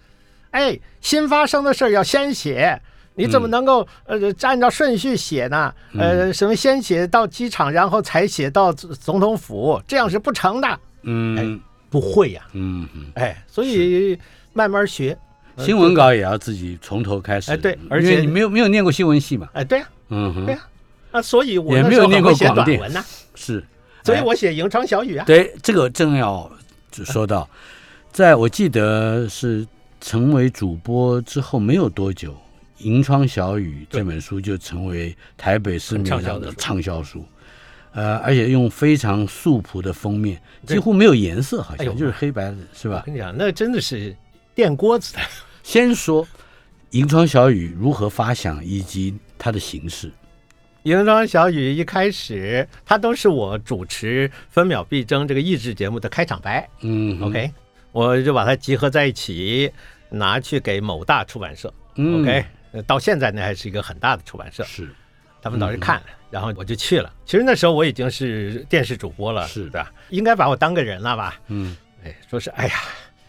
[0.51, 2.81] 哎，新发生的事儿要先写。
[3.17, 5.73] 你怎么能够呃按照顺序写呢？
[5.97, 10.79] 呃，什么先写到机场，然后才写到总统府，这样是不成的。
[11.03, 12.41] 嗯，不会呀。
[12.53, 13.05] 嗯嗯。
[13.15, 14.17] 哎，所以
[14.53, 15.17] 慢慢学。
[15.57, 17.51] 新闻稿也要自己从头开始。
[17.51, 19.47] 哎，对，而且你没有没有念过新闻系嘛？
[19.53, 19.87] 哎，对呀。
[20.09, 20.45] 嗯哼。
[20.45, 20.67] 对呀。
[21.11, 23.03] 啊，所以我也没有念过广电呢。
[23.35, 23.63] 是。
[24.03, 25.25] 所以我写迎窗小雨啊。
[25.25, 26.51] 对，这个正要
[26.91, 27.49] 说到，
[28.11, 29.65] 在我记得是
[29.99, 32.31] 成为主播之后没有多久。
[32.83, 37.25] 《银窗小雨》这本书就成为台北市面上的畅销书，
[37.93, 42.97] 呃，而且用非常素朴的封面，几乎没有颜色，好像就是黑白的，是吧？
[42.97, 44.13] 我跟你讲，那真的是
[44.53, 45.19] 电锅子的。
[45.63, 46.23] 先说
[46.91, 50.07] 《银窗小雨》如何发响以及它的形式，
[50.83, 56.67] 《银装小雨》一开始它都是我主持《分秒必争》这个益智节目的开场白。
[56.81, 57.51] 嗯，OK，
[57.91, 59.71] 我就把它集合在一起，
[60.09, 61.73] 拿去给某大出版社。
[61.95, 62.45] OK。
[62.85, 64.89] 到现在那还是一个很大的出版社，是，
[65.41, 67.09] 他们倒是看了，然后我就去了。
[67.25, 69.69] 其实那时候我已经是电视主播了，是。
[69.69, 71.39] 的，应该把我当个人了吧？
[71.47, 72.73] 嗯，哎，说是，哎呀，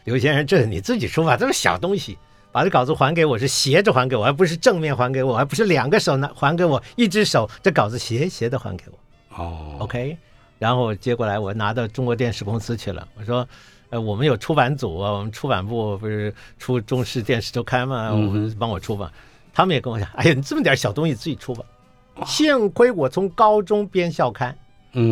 [0.03, 2.19] 刘先生，这是你自己出吧，这是小东西，
[2.57, 9.37] 把这稿子还给我，是斜着还给我，而不是正面还给我，而不是两个手拿还给我，一只手这稿子斜斜的还给我。
[9.37, 10.17] 哦，OK，
[10.59, 13.47] 然后接过来，我拿到中国电视公司去了，我说。
[13.91, 19.13] 呃，我们有出版组啊，我们出版部不是出中视电视周刊吗，我们帮我出吧。
[19.55, 21.63] 他们也跟我讲，哎呀，你这么点小东西自己出吧。
[22.25, 24.57] 幸亏我从高中编校刊，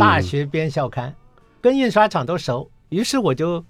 [0.00, 1.14] 大学编校刊，
[1.60, 3.64] 跟印刷厂都熟，于是我就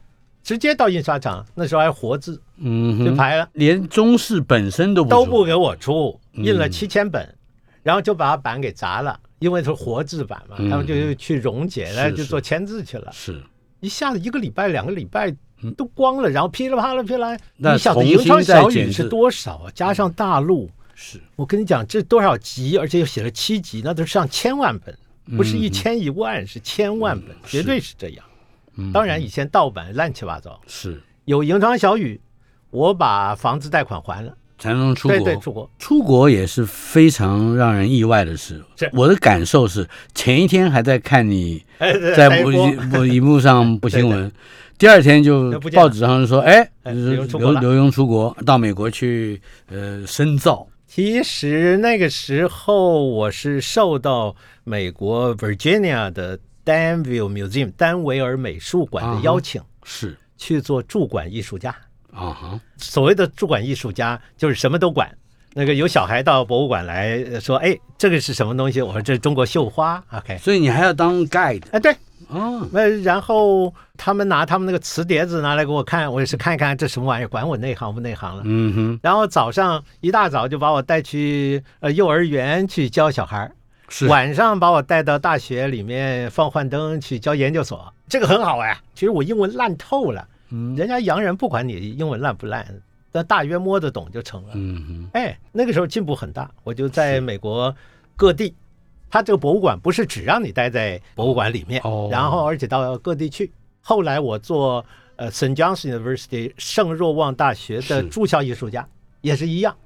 [0.45, 7.35] 直接到印刷厂，那时候还活字，嗯，就排了，连中式本身都不都不给我出，印了七千本，
[7.83, 13.43] 然后就把版给砸了，因为是活字版嘛，他们就去溶解了，就做签字去了，是。
[13.81, 15.35] 一下子一个礼拜、两个礼拜
[15.77, 19.71] 都光了，然后噼里啪啦、噼里啪啦，你晓得《银窗小雨》是多少啊？
[19.75, 21.19] 加上大陆，是。
[21.37, 24.97] 我跟你讲，这多少集，而且又写了七集，那都是上千万本，
[25.37, 28.25] 不是一千一万，是千万本，绝对是这样。
[28.93, 31.01] 当然，以前盗版乱七八糟，是。
[31.25, 32.21] 有《银窗小雨》，
[32.71, 34.35] 我把房子贷款还了。
[34.57, 38.65] 才能出国，对对，出国，出国也是非常让人意外的事。
[38.93, 41.63] 我的感受是，前一天还在看你
[42.17, 44.31] 在幕幕荧幕上播新闻，
[44.79, 50.67] 第二天就报纸上说，哎，刘刘墉出国到美国去，呃，深造。
[50.87, 61.75] 其实那个时候我是受到美国 Virginia 的 Danville Museum 丹维尔美术馆的邀请，是去做驻馆艺术家。
[62.13, 62.61] 啊哈！
[62.77, 65.11] 所谓的驻馆艺术家就是什么都管。
[65.53, 70.01] 那个有小孩到博物馆来说：“哎，这个是什么东西？”我说：“这是中国绣花。
[70.13, 70.39] ”OK。
[70.39, 71.63] 所以你还要当 guide？
[71.73, 71.93] 哎，对。
[72.29, 72.69] 哦。
[72.73, 78.43] 那然后他们拿他们那个瓷碟子拿来给我看，我也是看一看这什么玩意儿，管我内行不内行了。
[78.45, 79.01] 嗯哼。
[79.03, 83.51] 然后早上一大早就把我带去呃幼儿园去教小孩
[83.89, 84.07] 是。
[84.07, 88.77] 晚上把我带到大学里面放幻灯去教研究所，这个很好哎。
[88.95, 90.27] 其实我英文烂透了。
[90.51, 92.65] 嗯人家洋人不管你英文烂不烂，
[93.11, 94.51] 但大约摸得懂就成了。
[94.55, 96.49] 嗯哼，哎，那个时候进步很大。
[96.63, 97.75] 我就在美国
[98.15, 98.55] 各地，
[99.11, 103.51] 他这个博物馆不是只让你待在博物馆里面，然后而且到各地去。
[103.81, 104.85] 后来我做
[105.17, 108.87] 呃 Saint John's University 圣若望大学的驻校艺术家
[109.23, 109.77] 也是一样。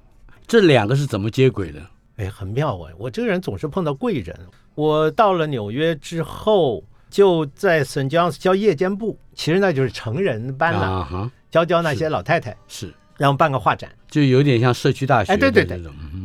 [0.46, 1.80] 这两个是怎么接轨的？
[2.18, 2.92] 哎，很妙啊！
[2.98, 4.38] 我这个人总是碰到贵人。
[4.74, 6.84] 我到了纽约之后。
[7.10, 15.80] 就在沈江教夜间部，其实那就是成人班了，教教那些老太太是，然后办个画展，就有点像社区大学，哎，对对对，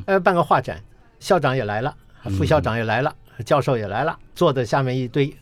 [0.05, 0.83] 呃，办个画展，
[1.21, 1.95] 校长也来了，
[2.37, 5.33] 副校长也来了，教授也来了，坐在下面一堆，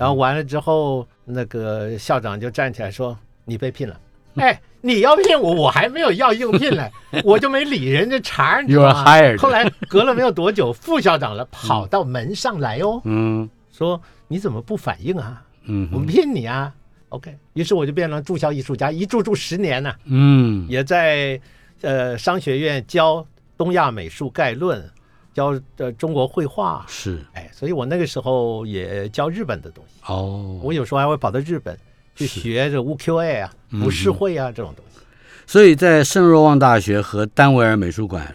[0.00, 3.16] 然后完了之后，那个校长就站起来说
[3.46, 4.00] ：“你被聘了。”
[4.34, 6.90] 哎，你要骗我，我还没有要应聘嘞，
[7.24, 9.04] 我就没理人家茬，你知道吗？
[9.38, 15.42] 后来隔了没有多久，副校长了，跑到门上来哦，嗯，说你怎么不反应啊？
[15.64, 16.72] 嗯，我们骗你啊。
[17.10, 19.94] OK，于是我就变成驻校艺术家，一住住十年呢。
[20.04, 21.40] 嗯，也在
[21.80, 24.86] 呃商学院教东亚美术概论，
[25.32, 26.84] 教呃中国绘画。
[26.86, 30.00] 是，哎，所以我那个时候也教日本的东西。
[30.06, 31.74] 哦，我有时候还会跑到日本
[32.18, 34.98] 去学这乌 Q A 啊、浮世绘啊这种东西。
[35.46, 38.34] 所以在圣若望大学和丹维尔美术馆，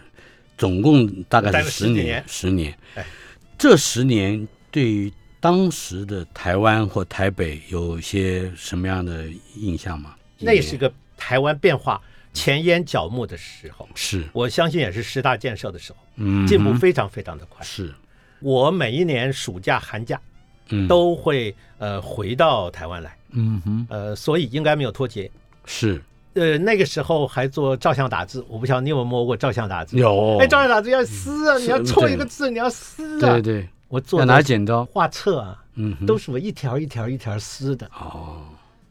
[0.56, 2.24] 总共大概是十年。
[2.26, 2.76] 十年。
[2.94, 3.04] 哎，
[3.58, 5.12] 这十年对于。
[5.40, 10.14] 当时的台湾或台北有些什么样的印象吗？
[10.38, 12.00] 那是个台湾变化
[12.32, 17.62] 前烟角目的时候，是我相信也是十大建设的时候，嗯，进步非常非常的快。
[17.62, 17.92] 是
[18.40, 20.18] 我每一年暑假寒假，
[20.70, 25.30] 嗯，都会呃回到台湾来，嗯哼，呃，所以应该没有脱节。
[25.64, 26.02] 是，
[26.34, 29.96] 呃，那个时候还做照相打字，我不晓得你有没有摸过照相打字？
[29.96, 30.38] 有。
[30.38, 33.32] 哎，照相打字要撕啊，你要错一个字，你要撕啊。
[33.32, 33.68] 对对。
[33.88, 37.86] 我做要拿剪刀画册啊，嗯，都是我一条一条一条撕的。
[37.94, 38.42] 哦，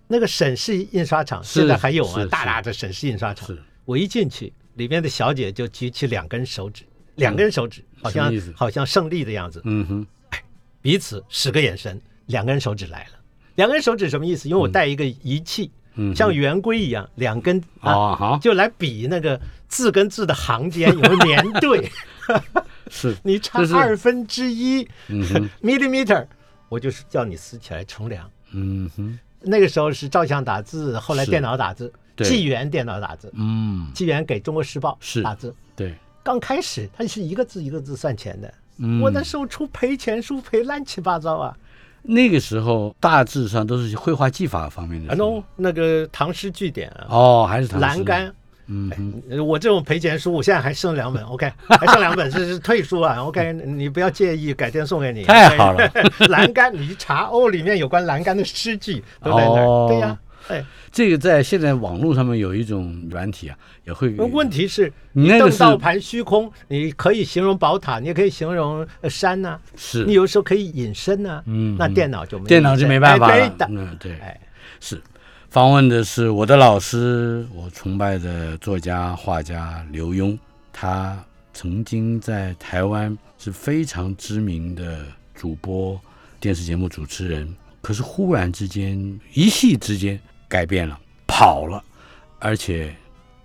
[0.08, 3.48] 那个沈氏印刷厂现在还有啊，大大的沈氏印刷厂。
[3.48, 9.62] 是，我一进去，里面的小姐就举起两根手指，两根手指，好像好像胜利的样子。
[9.66, 10.08] 嗯哼，
[10.82, 13.20] 彼此使个眼神，两根手指来了。
[13.56, 14.50] 两根手指什么意思？
[14.50, 21.92] 因为我带一个仪器，嗯像圆规一样，两根啊，就来比那个字跟字的行间有没有粘对。
[22.90, 24.88] 是 你差二分之一
[25.62, 26.26] millimeter，
[26.70, 28.30] 我就是叫你撕起来重量。
[28.52, 33.32] 嗯哼，那个时候是照相打字，后来电脑打字，纪元电脑打字。
[33.36, 35.54] 嗯，纪元给中国时报是打字。
[35.76, 38.54] 对，刚开始它是一个字一个字算钱的。
[38.78, 41.58] 嗯，我那时候出赔钱书赔乱七八糟啊。
[42.04, 45.12] 那个时候大致上都是绘画技法方面的。
[45.12, 47.08] 啊，no，，那个唐诗句典啊。
[47.10, 47.86] 哦，还是唐诗。
[47.86, 48.34] 栏杆。
[48.68, 55.24] 嗯，我这种赔钱书，我现在还剩两本，OK，还剩两本是是退书啊，OK，你不要介意，改天送给你。
[55.24, 55.92] 太好了，
[56.30, 59.88] 栏杆你一查哦，里面有关栏杆的诗句都在那儿。
[59.90, 64.10] 对呀，哎，这个在现在网络上面有一种软体啊，也会。
[64.10, 69.60] 问题是，你瞪道盘虚空，你可以形容宝塔，你也可以形容山呐。
[69.76, 70.06] 是。
[70.06, 71.42] 你有时候可以隐身呐。
[71.46, 71.76] 嗯。
[71.78, 72.46] 那电脑就没。
[72.46, 73.56] 电脑就没办法了。
[73.70, 74.14] 嗯，对。
[74.20, 74.40] 哎，
[74.80, 75.02] 是。
[75.50, 80.38] 访问的是我的老师，我崇拜的作家、画家刘墉。
[80.72, 86.02] 他曾经在台湾是非常知名的主播、
[86.40, 90.20] 电视节目主持人，可是忽然之间，一夕之间
[90.54, 91.84] 改变了，跑了，
[92.38, 92.96] 而且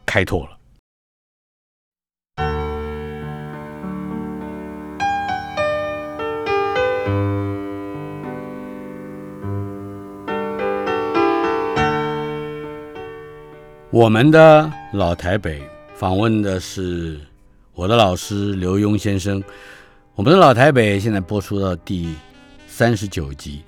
[0.04, 0.58] 开拓了。
[13.90, 15.62] 我们的老台北
[15.94, 17.18] 访问的是
[17.72, 19.42] 我的老师刘墉先生。
[20.14, 22.14] 我们的老台北现在播出到第
[22.66, 23.62] 三十九集，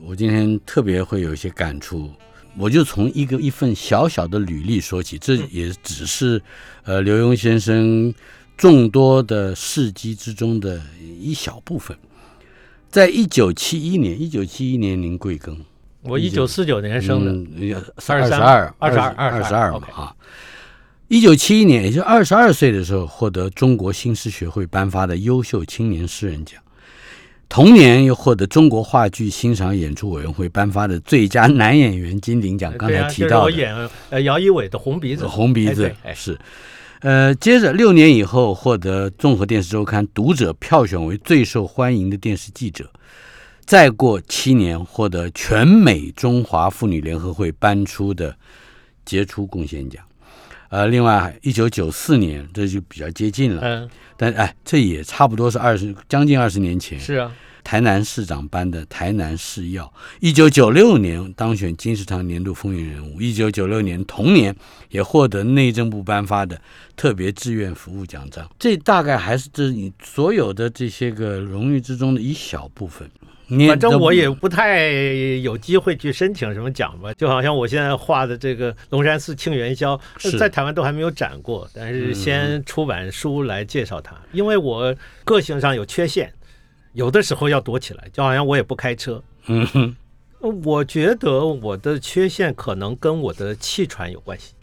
[0.00, 2.10] 我今天特别会有一些感触，
[2.56, 6.40] 我就从一个一份小小的履历说起，这也只是
[6.84, 8.14] 呃刘墉先生
[8.56, 10.80] 众多的事迹之中的
[11.20, 11.96] 一小部分。
[12.90, 15.56] 在一九七一年，一九七一年您贵庚？
[16.02, 20.14] 我一九四九年生的，二十二，二十二，二十二嘛啊！
[21.08, 26.60] 一九七一年，也就二十二岁的时候，获得中国新诗学会颁发的优秀青年诗人奖。
[27.48, 32.72] 同年又获得中国话剧欣赏演出委员会颁发的最佳男演员金鼎奖。
[32.76, 36.38] 刚才提到的，我演呃姚一伟的《红鼻子》，红鼻子是。
[37.00, 42.90] 呃，接着六年以后，获得综合电视周刊读者票选为最受欢迎的电视记者。
[43.66, 48.34] 再过七年，获得全美中华妇女联合会颁出的
[49.04, 50.02] 杰出贡献奖。
[50.74, 53.62] 呃，另外，一九九四年，这就比较接近了。
[53.62, 56.98] 嗯，但哎，这也差不多是二十将近二十年前。
[56.98, 57.30] 是啊，
[57.62, 59.94] 台南市长颁的台南市药。
[60.18, 63.20] 一九九六年当选金石堂年度风云人物。
[63.20, 64.52] 一九九六年同年，
[64.88, 66.60] 也获得内政部颁发的
[66.96, 68.44] 特别志愿服务奖章。
[68.58, 73.08] 这大概还是这你所有的这些个荣誉之中的一小部分。
[73.68, 74.88] 反正我也不太
[75.42, 80.00] 有机会去申请什么奖吧，就好像我现在画的这个龙山寺庆元宵，
[80.38, 84.94] 在台湾都还没有展过，但是先出版书来介绍它，因为我
[85.24, 86.32] 个性上有缺陷，
[86.92, 89.22] 有的时候要躲起来，就好像我也不开车。
[89.46, 89.96] 嗯哼，
[90.64, 94.54] 我觉得我的缺陷可能跟我的气喘有关系。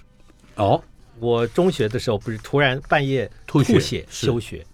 [0.56, 0.84] 哦，
[1.20, 4.66] 我中学的时候不是突然半夜吐血休学，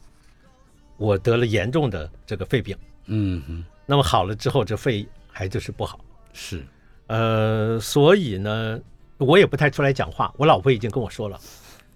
[0.98, 2.76] 我得了严重的这个肺病。
[3.08, 3.64] 嗯哼。
[3.88, 6.00] 那么好了之后，这肺还就是不好。
[6.34, 6.64] 是，
[7.08, 8.80] 呃，所以呢，
[9.18, 10.32] 我也不太出来讲话。
[10.38, 11.40] 我老婆已经跟我说了，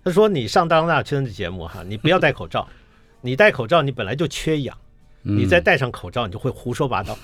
[0.04, 2.68] 她说你上张大春的节目哈，你不要戴口罩，
[3.22, 4.76] 你戴口罩你本来就缺氧，
[5.22, 7.16] 你再戴上口罩你就会胡说八道。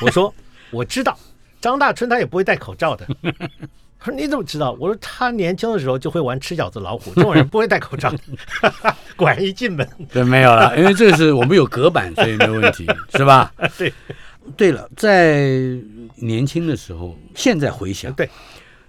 [0.00, 0.34] 我说
[0.70, 1.16] 我知道，
[1.60, 3.06] 张大春他也不会戴口罩的。
[4.04, 4.72] 他说你怎么知道？
[4.72, 8.12] 我说他年轻的时候就会玩吃饺子老虎， 这种人不会戴口罩。
[9.16, 12.86] 果然一进门，对，没有了，因为这个是我们有隔板，所以没有问题，
[13.16, 13.50] 是吧？
[13.78, 13.90] 对。
[14.58, 15.48] 对了，在
[16.16, 18.28] 年轻的时候，现在回想，对，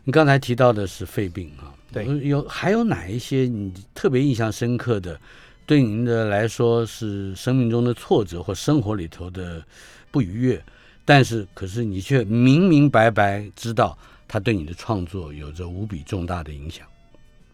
[0.03, 5.18] 你刚才提到的是肺病啊，对，有还有哪一些你特别印象深刻的，
[5.66, 9.63] 对您的来说是生命中的挫折或生活里头的
[10.11, 10.61] 不愉悦，
[11.05, 13.97] 但是可是你却明明白白知道。
[14.28, 16.86] 他对你的创作有着无比重大的影响。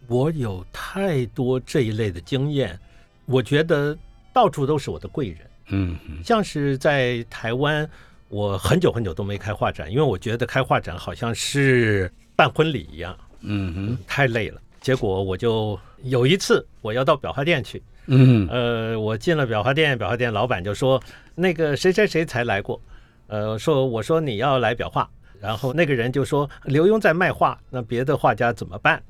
[0.07, 2.77] 我有太多这一类的经验，
[3.25, 3.97] 我觉得
[4.33, 5.37] 到处都是我的贵人。
[5.67, 7.89] 嗯，像是在台湾，
[8.27, 13.17] 我很久很久都没开画展，因为我觉得开画展好像是办婚礼一样。
[13.41, 14.61] 嗯哼，太累了。
[14.81, 17.81] 结果我就有一次我要到裱画店去。
[18.07, 21.01] 嗯，呃，我进了裱画店，裱画店老板就说
[21.35, 22.81] ：“那个谁谁谁才来过。”
[23.27, 25.09] 呃，说我说你要来裱画。
[25.41, 29.01] 然后那个人就说：“刘墉在卖画，那别的画家怎么办？”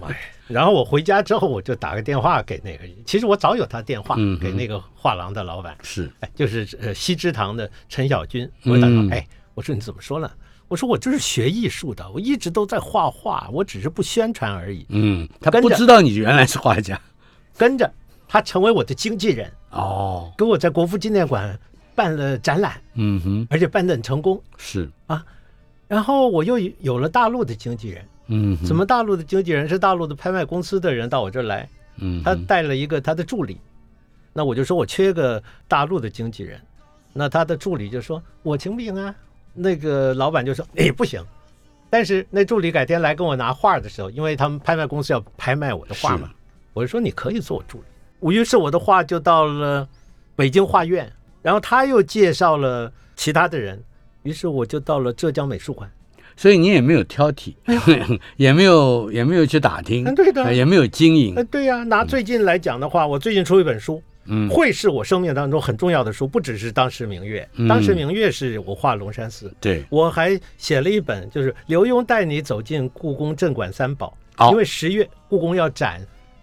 [0.00, 0.16] 妈 呀！
[0.46, 8.50] 然后我回家之后，我就打个电话给那个，其实我早有他电话，给那个画廊的老板，是，哎，就是呃西之堂的陈小军。
[8.64, 10.30] 我打哎，我说你怎么说呢？
[10.66, 14.86] 我说我就是学艺术的，我一直都在画画，我只是不宣传而已。
[14.88, 17.00] 嗯，他不知道你原来是画家，
[17.56, 17.90] 跟着
[18.26, 21.58] 他成为我的经纪人哦，跟我在国父纪念馆。
[21.98, 24.88] 办了展览，嗯哼，而且办得很成功，是。
[25.08, 25.26] 啊，
[25.88, 29.68] 然后我又有了大陆的经纪人，嗯，怎么大陆的经纪人？
[29.68, 33.58] 是大陆的拍卖公司的人到我这儿来，嗯，他带了一个他的助理，
[34.32, 36.60] 那我就说我缺个大陆的经纪人，
[37.12, 39.12] 那他的助理就说我行不行啊，
[39.52, 41.20] 那个老板就说哎不行，
[41.90, 46.30] 但是那助理改天来跟我拿画的时候，因为他们拍卖公司要拍卖我的画嘛，
[46.74, 47.82] 我就说你可以做我助
[48.20, 49.88] 理，于是我的画就到了
[50.36, 51.12] 北京画院。
[51.42, 53.82] 然后他又介绍了其他的人，
[54.22, 55.90] 于是我就到了浙江美术馆。
[56.36, 57.52] 所以你也没有挑剔，
[58.36, 61.34] 也没有也没有去打听，对的，也没有经营。
[61.50, 74.16] 对呀，拿最近来讲的话，我最近出一本书，嗯，会是我生命当中很重要的书，不只是《当时明月》，《当时明月》是我画龙山寺，对，我还写了一本，就是刘墉带你走进故宫镇馆三宝，
[74.52, 76.00] 因为十月故宫要展。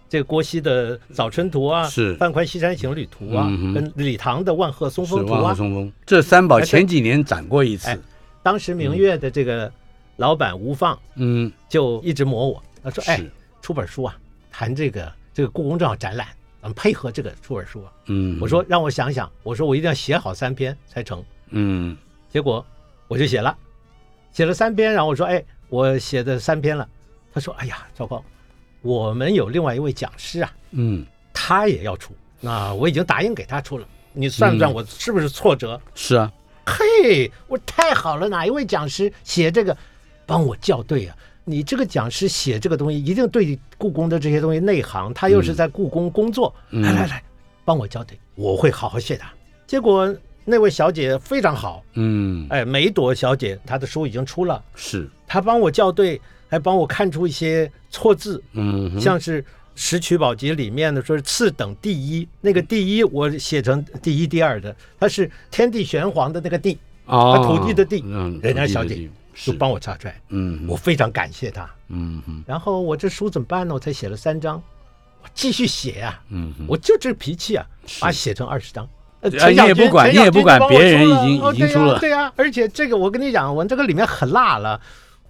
[0.08, 8.00] 这个郭熙的《早春图》啊，是范宽《西山行旅图》啊，跟李唐的《万壑松风图》啊，松风这三宝前几年展过一次。
[8.42, 9.72] 当时明月的这个
[10.16, 13.20] 老板吴放，嗯，就一直磨我，他说：“哎，
[13.60, 14.16] 出本书啊，
[14.52, 16.28] 谈这个这个故宫正好展览，
[16.62, 21.20] 咱们配合这个出本书啊。”嗯，我说让我想想，我说我一定要写好三篇才成。
[21.50, 21.96] 嗯，
[22.30, 22.64] 结果
[23.08, 23.56] 我就写了，
[24.30, 26.88] 写了三篇，然后我说：“哎，我写的三篇了。”
[27.34, 28.24] 他说：“哎呀，糟糕。”
[28.86, 33.86] 我们有另外一位讲师啊，嗯，他也要出，那我已经答应给他出了。
[34.12, 35.80] 你算算我是不是挫折？
[35.96, 36.32] 是啊，
[36.64, 39.76] 嘿，我太好了，哪一位讲师写这个，
[40.24, 41.16] 帮我校对啊？
[41.44, 47.22] 你这个讲师写这个东西，一定对故宫的这些东西内行，他又是在故宫工作，来来来，
[47.64, 49.28] 帮我校对，我会好好谢他。
[49.66, 50.14] 结果
[50.46, 55.06] 那位小姐非常好，嗯，哎，梅朵小姐她的书已经出了，是。
[55.26, 56.18] 她帮我校对。
[56.48, 59.42] 还帮我看出一些错字，嗯，像是
[59.74, 73.74] 《石渠宝笈》里面的说是次等第一，那个第一我写成第一第二的，它是天地玄黄的那个地，啊，土地的地，嗯，人家小姐就帮我查出来，嗯，我非常感谢她，嗯哼，然后我这书怎么办呢？
[73.74, 74.62] 我才写了三章，
[75.24, 77.66] 我继续写啊，嗯，我就这脾气啊，
[78.00, 78.88] 把写成二十章，
[79.20, 84.80] 呃，你也不管，你也不管别人已经已经出了，对呀，而且这个我跟你讲，我这个里面很辣了。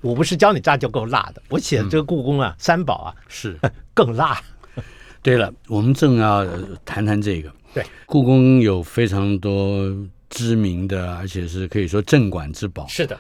[0.03, 3.59] 我不是教你炸就够辣的，我写的这个故宫啊，三宝啊是
[3.95, 4.41] 更辣。
[5.23, 6.47] 对了，我们正要
[6.85, 7.51] 谈谈这个。
[7.75, 9.91] 对，故宫有非常多
[10.29, 12.87] 知名的，而且是可以说镇馆之宝。
[12.87, 13.19] 是的，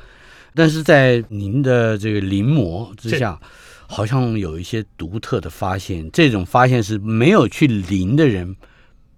[0.54, 3.40] 但是在您的这个临摹之下，
[3.88, 6.08] 好像有一些独特的发现。
[6.12, 8.54] 这种发现是没有去临的人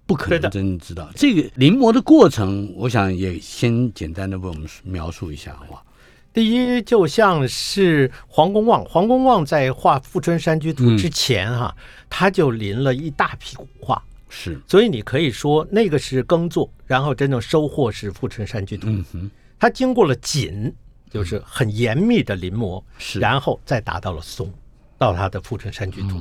[0.09, 1.07] 不可能真正知道。
[1.15, 5.85] 这个临摹的过程，我想也先简单的为我们描述一下，好不好？
[6.33, 11.75] 第一，就像是黄公望，黄公望在画《富春山居图》之前，哈，
[12.09, 18.87] 他就临了一大批古画，是，所以你可以说那个是耕作，然后真正收获是《富春山居图》。
[18.89, 20.73] 嗯哼，他经过了紧，
[21.11, 24.51] 就是很严密的临摹，是，然后再达到了松，
[24.97, 26.17] 到他的《富春山居图》。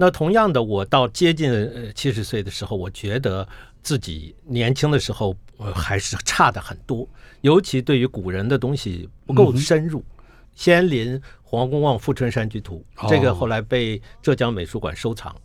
[0.00, 3.46] 那同样的，我到接近七十岁的时候，我觉得
[3.82, 7.06] 自己年轻的时候呃还是差的很多，
[7.42, 10.02] 尤其对于古人的东西不够深入。
[10.54, 15.36] 先临《黄公望富春山居图》，这个后来被浙江美术馆收藏。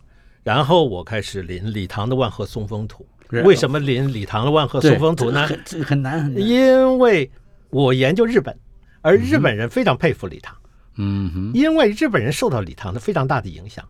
[0.42, 3.06] 然后我开始临李唐的《万壑松风图》。
[3.44, 5.46] 为什么临李唐的《万壑松风图》呢？
[5.66, 6.42] 这很难很难。
[6.42, 7.30] 因为
[7.68, 8.58] 我研究日本，
[9.02, 10.56] 而日本人非常佩服李唐。
[10.96, 11.50] 嗯哼。
[11.52, 13.86] 因为日本人受到李唐的非常大的影响。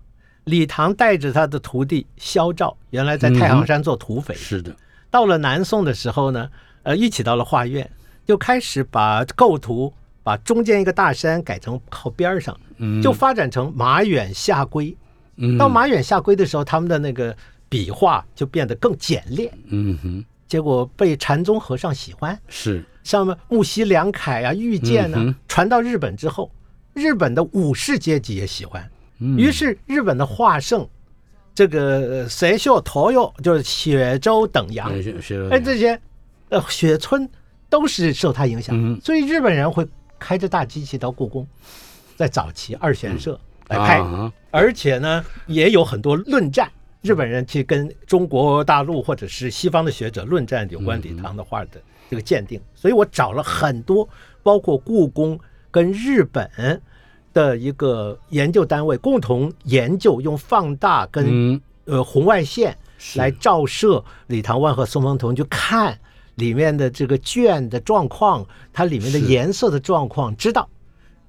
[0.46, 4.34] 李唐带着他的徒弟萧照，原来在太行山做土匪。
[4.34, 4.74] 是的。
[5.10, 6.48] 到了南宋的时候呢，
[6.84, 7.88] 呃，一起到了画院，
[8.24, 9.92] 就开始把构图。
[10.22, 12.58] 把中间一个大山改成靠边上，
[13.00, 14.92] 就发展成马远下归。
[15.56, 17.36] 到马远下归的时候，他们的那个
[17.68, 19.52] 笔画就变得更简练。
[19.68, 22.36] 嗯哼，结果被禅宗和尚喜欢。
[22.48, 26.50] 是，像木西良楷啊、玉剑呢，传到日本之后，
[26.92, 28.84] 日本的武士阶级也喜欢。
[29.18, 30.88] 于是日本的画圣，
[31.54, 34.90] 这个神秀、陶佑，就是雪舟等阳，
[35.50, 36.00] 哎，这些
[36.48, 37.28] 呃雪村
[37.68, 39.00] 都是受他影响。
[39.00, 39.86] 所以日本人会。
[40.18, 41.46] 开着大机器到故宫，
[42.16, 43.38] 在早期二玄社
[43.68, 54.08] 来拍，而且呢也有很多论战，日本人去跟中国大陆或者是西方的学者论战有关李唐的画的这个鉴定，所以我找了很多，
[54.42, 55.38] 包括故宫
[55.70, 56.50] 跟日本
[57.36, 62.74] 的一个研究单位共同研究，用放大跟呃红外线
[63.16, 65.98] 来照射李唐万和宋风同，就看。
[66.36, 70.68] 里面的这个卷的状况，它里面的颜色的状况，知道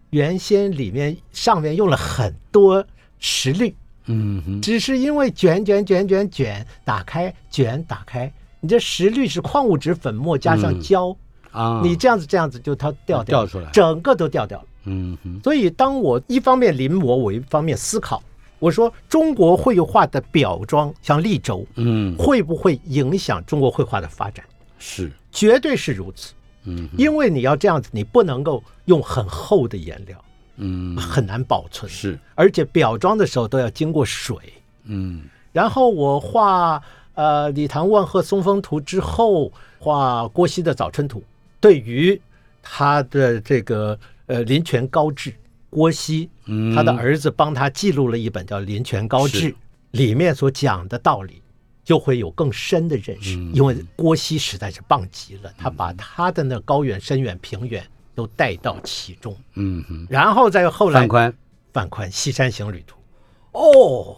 [0.09, 2.85] 原先里面上面用了很多
[3.17, 3.73] 石绿，
[4.07, 8.29] 嗯，只是因为卷卷卷卷卷打开卷打开，
[8.59, 11.15] 你这石绿是矿物质粉末加上胶
[11.51, 18.23] 啊，你这样子这样子就它掉掉出来，整个都掉掉了，嗯，所以当我一方面临摹，我一方面思考，
[18.59, 24.45] 我说中国绘画的表装像立轴，嗯，会不会影响中国绘画的发展？
[24.79, 26.33] 是，绝对是如此。
[26.63, 30.23] 嗯，因为你要这样子，你不能够用很厚的颜料，
[30.57, 31.89] 嗯，很难保存。
[31.89, 34.35] 是，而且裱装的时候都要经过水。
[34.83, 35.23] 嗯，
[35.53, 36.81] 然后我画
[37.13, 41.23] 呃李唐万壑松风图之后，画郭熙的早春图。
[41.59, 42.19] 对于
[42.61, 43.97] 他的这个
[44.27, 45.33] 呃林泉高志，
[45.69, 46.29] 郭熙，
[46.75, 49.51] 他的儿子帮他记录了一本叫《林泉高志》，
[49.91, 51.41] 里面所讲的道理。
[51.83, 57.81] 就会有更深的认识，因为郭熙实在是棒极了，他把他的那高远、深远、平远
[58.13, 59.33] 都带到其中。
[59.53, 61.33] 嗯，然后再后来范宽，
[61.71, 62.97] 范宽《西山行旅图》，
[63.57, 64.17] 哦，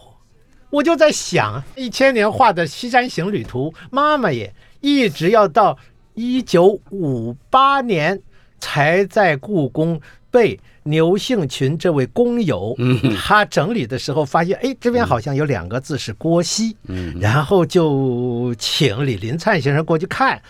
[0.68, 5.78] 我就在想，一千年画的《西山行旅图》，妈妈也一直要到
[6.14, 8.20] 一九五八年
[8.60, 10.00] 才在故宫
[10.30, 10.60] 被。
[10.82, 12.74] 牛幸群这位工友，
[13.14, 16.74] 他整理的时候发现，哎，这边好像有两个字是郭熙，
[17.20, 20.40] 然后就请李林灿先生过去看，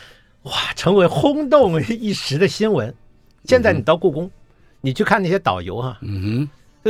[0.45, 2.95] 哇，成为轰动一时的新闻。
[3.45, 4.31] 现在你到故宫，
[4.81, 5.99] 你去看那些导游哈，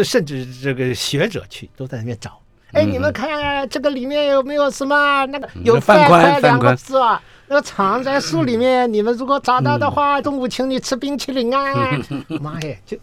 [0.05, 2.39] 甚至这个学者去都在那边找，
[2.73, 5.25] 哎，你们看这个里面有没有什么？
[5.27, 7.21] 那个有范宽两个字啊？
[7.51, 11.99] 那个藏在树里面， 你们如果找到的话，中午请你吃冰淇淋啊！
[12.41, 12.97] 妈耶，就。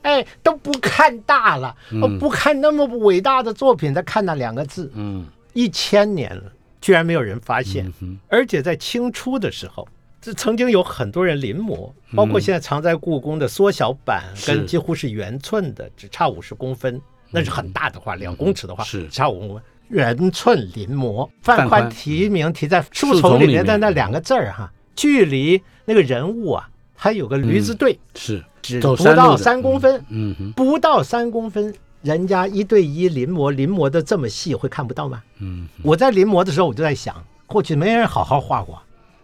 [0.00, 1.76] 哎，都不看大了，
[2.18, 6.44] 不看那么伟大的作品，再看那两个字，嗯，一千年了，
[6.80, 7.92] 居然没有人发现。
[8.26, 9.86] 而且在清初的时候，
[10.18, 16.98] 这曾经有很多人临摹，包括现在藏在故宫的缩小版，跟几乎是原寸的，只差五十公分，
[17.28, 21.28] 那是很大的画，两公尺的画，只差五公分，原寸临摹。
[21.42, 28.42] 范宽题名题在树丛里面的那两个字儿哈，距离那个人物啊，还有个驴子队，是。
[28.62, 35.22] 只不到三公分，嗯，不到三公分，人家一对一临摹，临摹的这么细，会看不到吗？
[35.38, 37.16] 嗯，我在临摹的时候，我就在想，
[37.46, 38.78] 过去没人好好画过，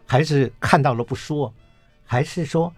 [0.07, 1.53] 还是看到了不说，
[2.07, 2.73] 还是说，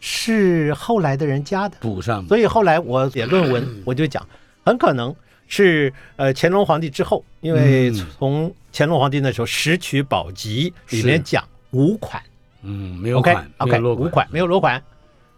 [0.00, 2.22] 是后来的人加的补上。
[2.26, 4.22] 所以后来我写论文，我就讲，
[4.66, 5.16] 很可能
[5.54, 12.22] 是呃乾隆皇帝之后，因为从乾隆皇帝那时候《石渠宝笈》里面讲五款，
[12.62, 14.82] 嗯，没有款，OK，五款没有落款。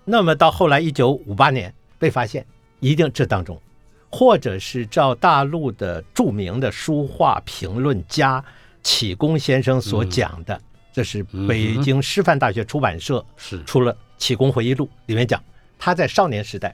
[0.04, 2.46] 那么到后来，一九五八年被发现，
[2.78, 3.60] 一定这当中，
[4.08, 8.44] 或者是照大陆的著名的书画评论家
[8.84, 10.60] 启功先生所讲的，
[10.92, 13.60] 这是北京师范大学出版社是。
[13.64, 15.42] 出了《启功回忆录》，里面讲
[15.76, 16.72] 他在少年时代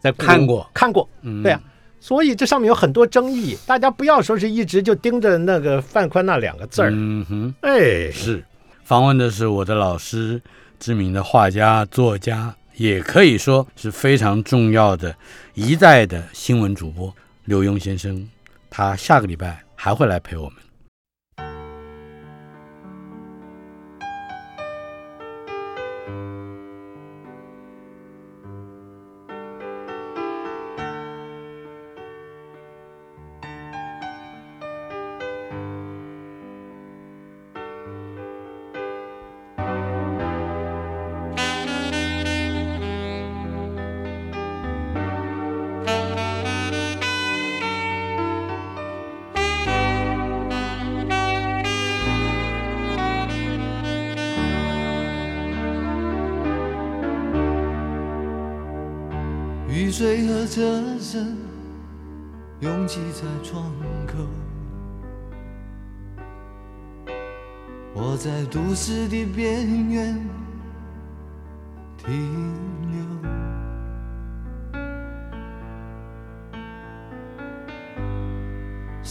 [0.00, 0.66] 在看过。
[0.72, 1.06] 看过，
[1.42, 1.60] 对啊，
[2.00, 8.44] 所以这上面有很多争议，大家不要说是一直就盯着那个范宽那两个字儿，嗯哼，哎，是
[8.84, 10.40] 访问的是我的老师，
[10.78, 12.54] 知名的画家作家。
[12.76, 15.12] 也可以说是非常重要的
[15.54, 17.12] 一代的新闻主播
[17.44, 18.28] 刘墉先生，
[18.70, 20.52] 他下个礼拜还会来陪我们。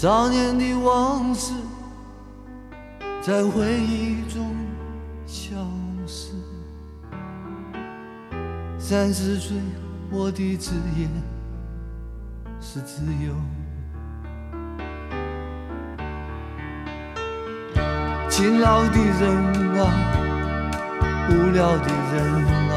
[0.08, 1.52] 少年的往事
[3.22, 4.56] 在回忆中
[5.26, 5.54] 消
[6.08, 6.32] 失。
[8.80, 9.58] 三十岁，
[10.10, 11.10] 我的职业
[12.62, 13.34] 是自由。
[18.30, 19.92] 勤劳的人啊，
[21.30, 22.76] 无聊的人啊，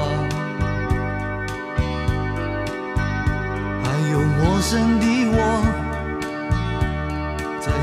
[3.85, 5.80] 还有陌生的我。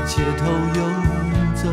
[0.08, 0.42] 街头
[0.74, 0.80] 游
[1.54, 1.68] 走，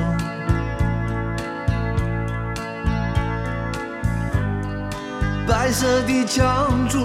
[5.48, 7.00] 白色的墙柱，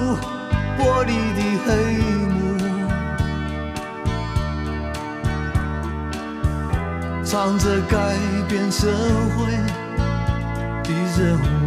[0.76, 1.68] 玻璃的黑
[2.26, 2.34] 幕，
[7.24, 7.96] 唱着改
[8.48, 8.88] 变社
[9.36, 9.52] 会
[10.82, 11.59] 的任务，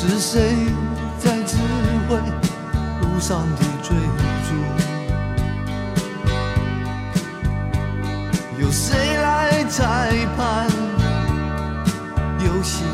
[0.00, 0.54] 是谁
[1.18, 1.56] 在指
[2.08, 2.16] 挥
[3.00, 3.96] 路上的追
[4.46, 4.54] 逐？
[8.62, 10.70] 有谁来裁判
[12.46, 12.84] 游戏？